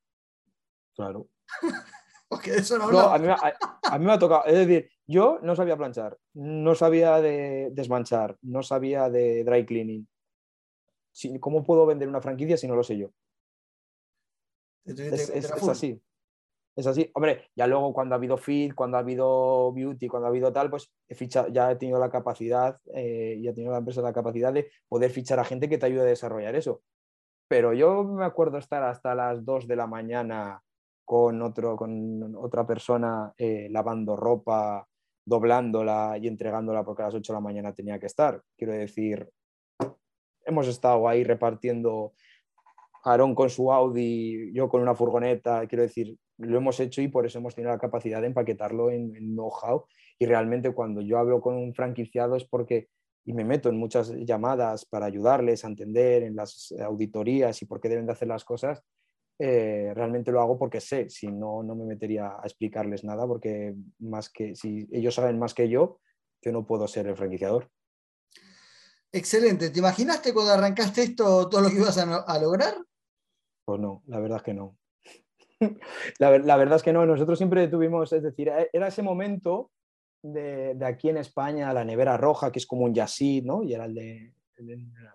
Claro. 0.96 1.28
Porque 2.28 2.52
de 2.52 2.58
eso 2.58 2.76
no, 2.78 2.90
No, 2.90 2.98
hablamos. 3.00 3.14
a 3.14 3.18
mí, 3.18 3.26
me- 3.26 3.32
a- 3.32 3.78
a 3.94 3.98
mí 3.98 4.04
me 4.04 4.12
ha 4.12 4.18
tocado. 4.18 4.44
Es 4.46 4.54
decir, 4.66 4.90
yo 5.06 5.38
no 5.42 5.54
sabía 5.54 5.76
planchar, 5.76 6.18
no 6.34 6.74
sabía 6.74 7.20
de 7.20 7.70
desmanchar, 7.72 8.36
no 8.42 8.62
sabía 8.62 9.08
de 9.10 9.44
dry 9.44 9.64
cleaning. 9.64 10.08
Si- 11.12 11.38
¿Cómo 11.38 11.62
puedo 11.64 11.86
vender 11.86 12.08
una 12.08 12.20
franquicia 12.20 12.56
si 12.56 12.66
no 12.66 12.74
lo 12.76 12.82
sé 12.82 12.98
yo? 12.98 13.10
Te 14.84 15.08
Es, 15.08 15.30
así. 15.52 16.00
Es 16.76 16.86
así. 16.86 17.10
Hombre, 17.14 17.48
ya 17.56 17.66
luego 17.66 17.92
cuando 17.94 18.14
ha 18.14 18.18
habido 18.18 18.36
fit, 18.36 18.74
cuando 18.74 18.96
ha 18.98 19.00
habido 19.00 19.72
beauty, 19.72 20.08
cuando 20.08 20.26
ha 20.26 20.30
habido 20.30 20.52
tal, 20.52 20.68
pues 20.68 20.92
he 21.08 21.14
fichado, 21.14 21.48
ya 21.48 21.70
he 21.70 21.76
tenido 21.76 21.98
la 21.98 22.10
capacidad, 22.10 22.78
eh, 22.92 23.34
y 23.38 23.48
ha 23.48 23.54
tenido 23.54 23.72
la 23.72 23.78
empresa 23.78 24.02
la 24.02 24.12
capacidad 24.12 24.52
de 24.52 24.70
poder 24.88 25.10
fichar 25.10 25.38
a 25.40 25.44
gente 25.44 25.68
que 25.68 25.78
te 25.78 25.86
ayude 25.86 26.02
a 26.02 26.04
desarrollar 26.04 26.54
eso. 26.54 26.82
Pero 27.48 27.72
yo 27.72 28.04
me 28.04 28.24
acuerdo 28.26 28.58
estar 28.58 28.82
hasta 28.82 29.14
las 29.14 29.44
2 29.44 29.66
de 29.66 29.76
la 29.76 29.86
mañana 29.86 30.62
con, 31.06 31.40
otro, 31.40 31.76
con 31.76 32.34
otra 32.36 32.66
persona 32.66 33.32
eh, 33.38 33.68
lavando 33.70 34.16
ropa, 34.16 34.86
doblándola 35.24 36.18
y 36.20 36.26
entregándola 36.26 36.84
porque 36.84 37.02
a 37.02 37.06
las 37.06 37.14
8 37.14 37.32
de 37.32 37.36
la 37.36 37.40
mañana 37.40 37.72
tenía 37.72 37.98
que 37.98 38.06
estar. 38.06 38.42
Quiero 38.56 38.72
decir, 38.74 39.30
hemos 40.44 40.66
estado 40.66 41.08
ahí 41.08 41.22
repartiendo 41.22 42.12
Aarón 43.04 43.36
con 43.36 43.48
su 43.48 43.72
Audi, 43.72 44.52
yo 44.52 44.68
con 44.68 44.82
una 44.82 44.96
furgoneta, 44.96 45.66
quiero 45.68 45.82
decir, 45.82 46.16
lo 46.38 46.58
hemos 46.58 46.80
hecho 46.80 47.00
y 47.00 47.08
por 47.08 47.24
eso 47.24 47.38
hemos 47.38 47.54
tenido 47.54 47.72
la 47.72 47.78
capacidad 47.78 48.20
de 48.20 48.26
empaquetarlo 48.26 48.90
en, 48.90 49.12
know-how. 49.12 49.84
Y 50.18 50.26
realmente 50.26 50.72
cuando 50.72 51.00
yo 51.02 51.18
hablo 51.18 51.40
con 51.40 51.54
un 51.54 51.72
franquiciado 51.72 52.34
es 52.34 52.44
porque, 52.44 52.88
y 53.24 53.32
me 53.32 53.44
meto 53.44 53.68
en 53.68 53.78
muchas 53.78 54.10
llamadas 54.10 54.84
para 54.84 55.06
ayudarles 55.06 55.64
a 55.64 55.68
entender 55.68 56.24
en 56.24 56.34
las 56.34 56.74
auditorías 56.80 57.62
y 57.62 57.66
por 57.66 57.80
qué 57.80 57.88
deben 57.88 58.06
de 58.06 58.12
hacer 58.12 58.26
las 58.26 58.44
cosas, 58.44 58.82
eh, 59.38 59.92
realmente 59.94 60.32
lo 60.32 60.40
hago 60.40 60.58
porque 60.58 60.80
sé, 60.80 61.08
si 61.10 61.26
no, 61.28 61.62
no 61.62 61.74
me 61.74 61.84
metería 61.84 62.36
a 62.38 62.42
explicarles 62.44 63.04
nada, 63.04 63.26
porque 63.26 63.74
más 63.98 64.30
que, 64.30 64.54
si 64.54 64.88
ellos 64.92 65.14
saben 65.14 65.38
más 65.38 65.54
que 65.54 65.68
yo, 65.68 66.00
yo 66.42 66.52
no 66.52 66.66
puedo 66.66 66.86
ser 66.88 67.06
el 67.06 67.16
franquiciador. 67.16 67.70
Excelente. 69.12 69.70
¿Te 69.70 69.78
imaginaste 69.78 70.34
cuando 70.34 70.52
arrancaste 70.52 71.02
esto 71.02 71.48
todo 71.48 71.62
lo 71.62 71.68
que 71.68 71.76
ibas 71.76 71.96
a, 71.98 72.06
no- 72.06 72.24
a 72.26 72.38
lograr? 72.38 72.74
Pues 73.64 73.80
no, 73.80 74.02
la 74.06 74.20
verdad 74.20 74.38
es 74.38 74.42
que 74.42 74.54
no. 74.54 74.76
la, 76.18 76.30
ver- 76.30 76.44
la 76.44 76.56
verdad 76.56 76.76
es 76.76 76.82
que 76.82 76.92
no, 76.92 77.06
nosotros 77.06 77.38
siempre 77.38 77.68
tuvimos, 77.68 78.12
es 78.12 78.22
decir, 78.22 78.48
e- 78.48 78.70
era 78.72 78.88
ese 78.88 79.02
momento 79.02 79.70
de, 80.22 80.74
de 80.74 80.86
aquí 80.86 81.08
en 81.08 81.16
España, 81.18 81.72
la 81.72 81.84
nevera 81.84 82.16
roja, 82.16 82.50
que 82.52 82.58
es 82.58 82.66
como 82.66 82.84
un 82.84 82.94
Yassid, 82.94 83.44
¿no? 83.44 83.62
Y 83.62 83.74
era 83.74 83.86
el 83.86 83.94
de- 83.94 84.34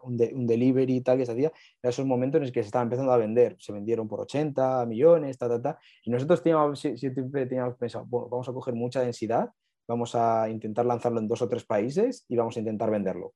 un, 0.04 0.18
de- 0.18 0.34
un 0.34 0.48
delivery 0.48 0.98
y 0.98 1.02
tal 1.02 1.18
que 1.18 1.26
se 1.26 1.32
hacía, 1.34 1.52
era 1.82 1.90
esos 1.90 2.06
momentos 2.06 2.38
en 2.40 2.44
los 2.44 2.52
que 2.52 2.62
se 2.62 2.68
estaba 2.68 2.84
empezando 2.84 3.12
a 3.12 3.18
vender, 3.18 3.56
se 3.60 3.72
vendieron 3.74 4.08
por 4.08 4.22
80 4.22 4.86
millones, 4.86 5.38
ta, 5.38 5.48
ta, 5.50 5.62
ta, 5.62 5.80
y 6.04 6.10
nosotros 6.12 6.42
teníamos, 6.44 6.80
si- 6.80 6.98
siempre 6.98 7.46
teníamos 7.46 7.76
pensado, 7.78 8.06
vamos 8.10 8.48
a 8.50 8.54
coger 8.54 8.74
mucha 8.76 9.02
densidad, 9.02 9.50
vamos 9.88 10.16
a 10.16 10.50
intentar 10.50 10.86
lanzarlo 10.86 11.20
en 11.20 11.28
dos 11.28 11.42
o 11.42 11.50
tres 11.50 11.66
países 11.66 12.26
y 12.28 12.36
vamos 12.36 12.56
a 12.56 12.60
intentar 12.60 12.90
venderlo, 12.92 13.34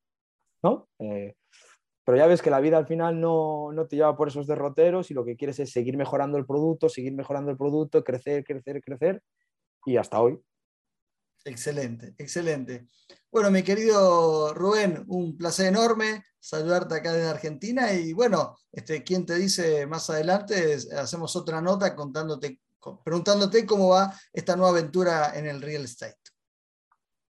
¿no? 0.64 0.88
Eh, 1.00 1.36
pero 2.04 2.18
ya 2.18 2.28
ves 2.28 2.42
que 2.42 2.52
la 2.52 2.60
vida 2.60 2.78
al 2.78 2.88
final 2.88 3.20
no, 3.20 3.72
no 3.72 3.88
te 3.88 3.96
lleva 3.96 4.16
por 4.16 4.28
esos 4.28 4.48
derroteros 4.48 5.10
y 5.12 5.16
lo 5.16 5.26
que 5.26 5.36
quieres 5.36 5.60
es 5.60 5.72
seguir 5.72 5.98
mejorando 5.98 6.38
el 6.38 6.46
producto, 6.46 6.88
seguir 6.90 7.14
mejorando 7.14 7.52
el 7.52 7.58
producto, 7.58 8.04
crecer, 8.04 8.44
crecer, 8.44 8.82
crecer 8.82 9.24
y 9.86 9.98
hasta 9.98 10.22
hoy. 10.22 10.40
Excelente, 11.48 12.16
excelente. 12.18 12.88
Bueno, 13.32 13.52
mi 13.52 13.62
querido 13.62 14.52
Rubén, 14.56 15.04
un 15.08 15.38
placer 15.38 15.68
enorme 15.68 16.24
saludarte 16.40 16.96
acá 16.96 17.14
desde 17.14 17.30
Argentina 17.30 17.94
y 17.94 18.14
bueno, 18.14 18.56
este, 18.72 19.04
¿quién 19.04 19.28
te 19.28 19.36
dice 19.36 19.86
más 19.86 20.10
adelante? 20.10 20.76
Hacemos 20.98 21.36
otra 21.36 21.62
nota 21.62 21.96
contándote, 21.96 22.62
co- 22.80 23.00
preguntándote 23.04 23.64
cómo 23.66 23.90
va 23.90 24.12
esta 24.34 24.56
nueva 24.56 24.72
aventura 24.72 25.38
en 25.38 25.46
el 25.46 25.62
real 25.62 25.84
estate. 25.84 26.18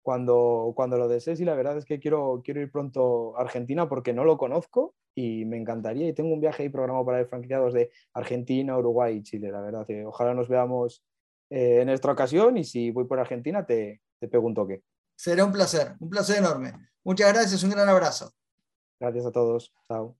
Cuando, 0.01 0.73
cuando 0.75 0.97
lo 0.97 1.07
desees 1.07 1.39
y 1.39 1.45
la 1.45 1.53
verdad 1.53 1.77
es 1.77 1.85
que 1.85 1.99
quiero, 1.99 2.41
quiero 2.43 2.61
ir 2.61 2.71
pronto 2.71 3.37
a 3.37 3.41
Argentina 3.41 3.87
porque 3.87 4.11
no 4.13 4.23
lo 4.23 4.39
conozco 4.39 4.95
y 5.13 5.45
me 5.45 5.57
encantaría 5.57 6.07
y 6.07 6.13
tengo 6.13 6.33
un 6.33 6.41
viaje 6.41 6.63
ahí 6.63 6.69
programado 6.69 7.05
para 7.05 7.19
ir 7.21 7.27
franquiciados 7.27 7.73
de 7.73 7.91
Argentina, 8.13 8.75
Uruguay 8.75 9.17
y 9.17 9.23
Chile, 9.23 9.51
la 9.51 9.61
verdad. 9.61 9.85
que 9.85 10.03
ojalá 10.03 10.33
nos 10.33 10.47
veamos 10.47 11.03
eh, 11.49 11.81
en 11.81 11.89
esta 11.89 12.11
ocasión 12.11 12.57
y 12.57 12.63
si 12.63 12.91
voy 12.91 13.05
por 13.05 13.19
Argentina 13.19 13.65
te, 13.65 14.01
te 14.19 14.27
pregunto 14.27 14.67
qué. 14.67 14.83
Será 15.15 15.45
un 15.45 15.51
placer, 15.51 15.95
un 15.99 16.09
placer 16.09 16.37
enorme. 16.37 16.73
Muchas 17.03 17.33
gracias, 17.33 17.63
un 17.63 17.71
gran 17.71 17.89
abrazo. 17.89 18.31
Gracias 18.99 19.25
a 19.25 19.31
todos. 19.31 19.73
Chao. 19.87 20.19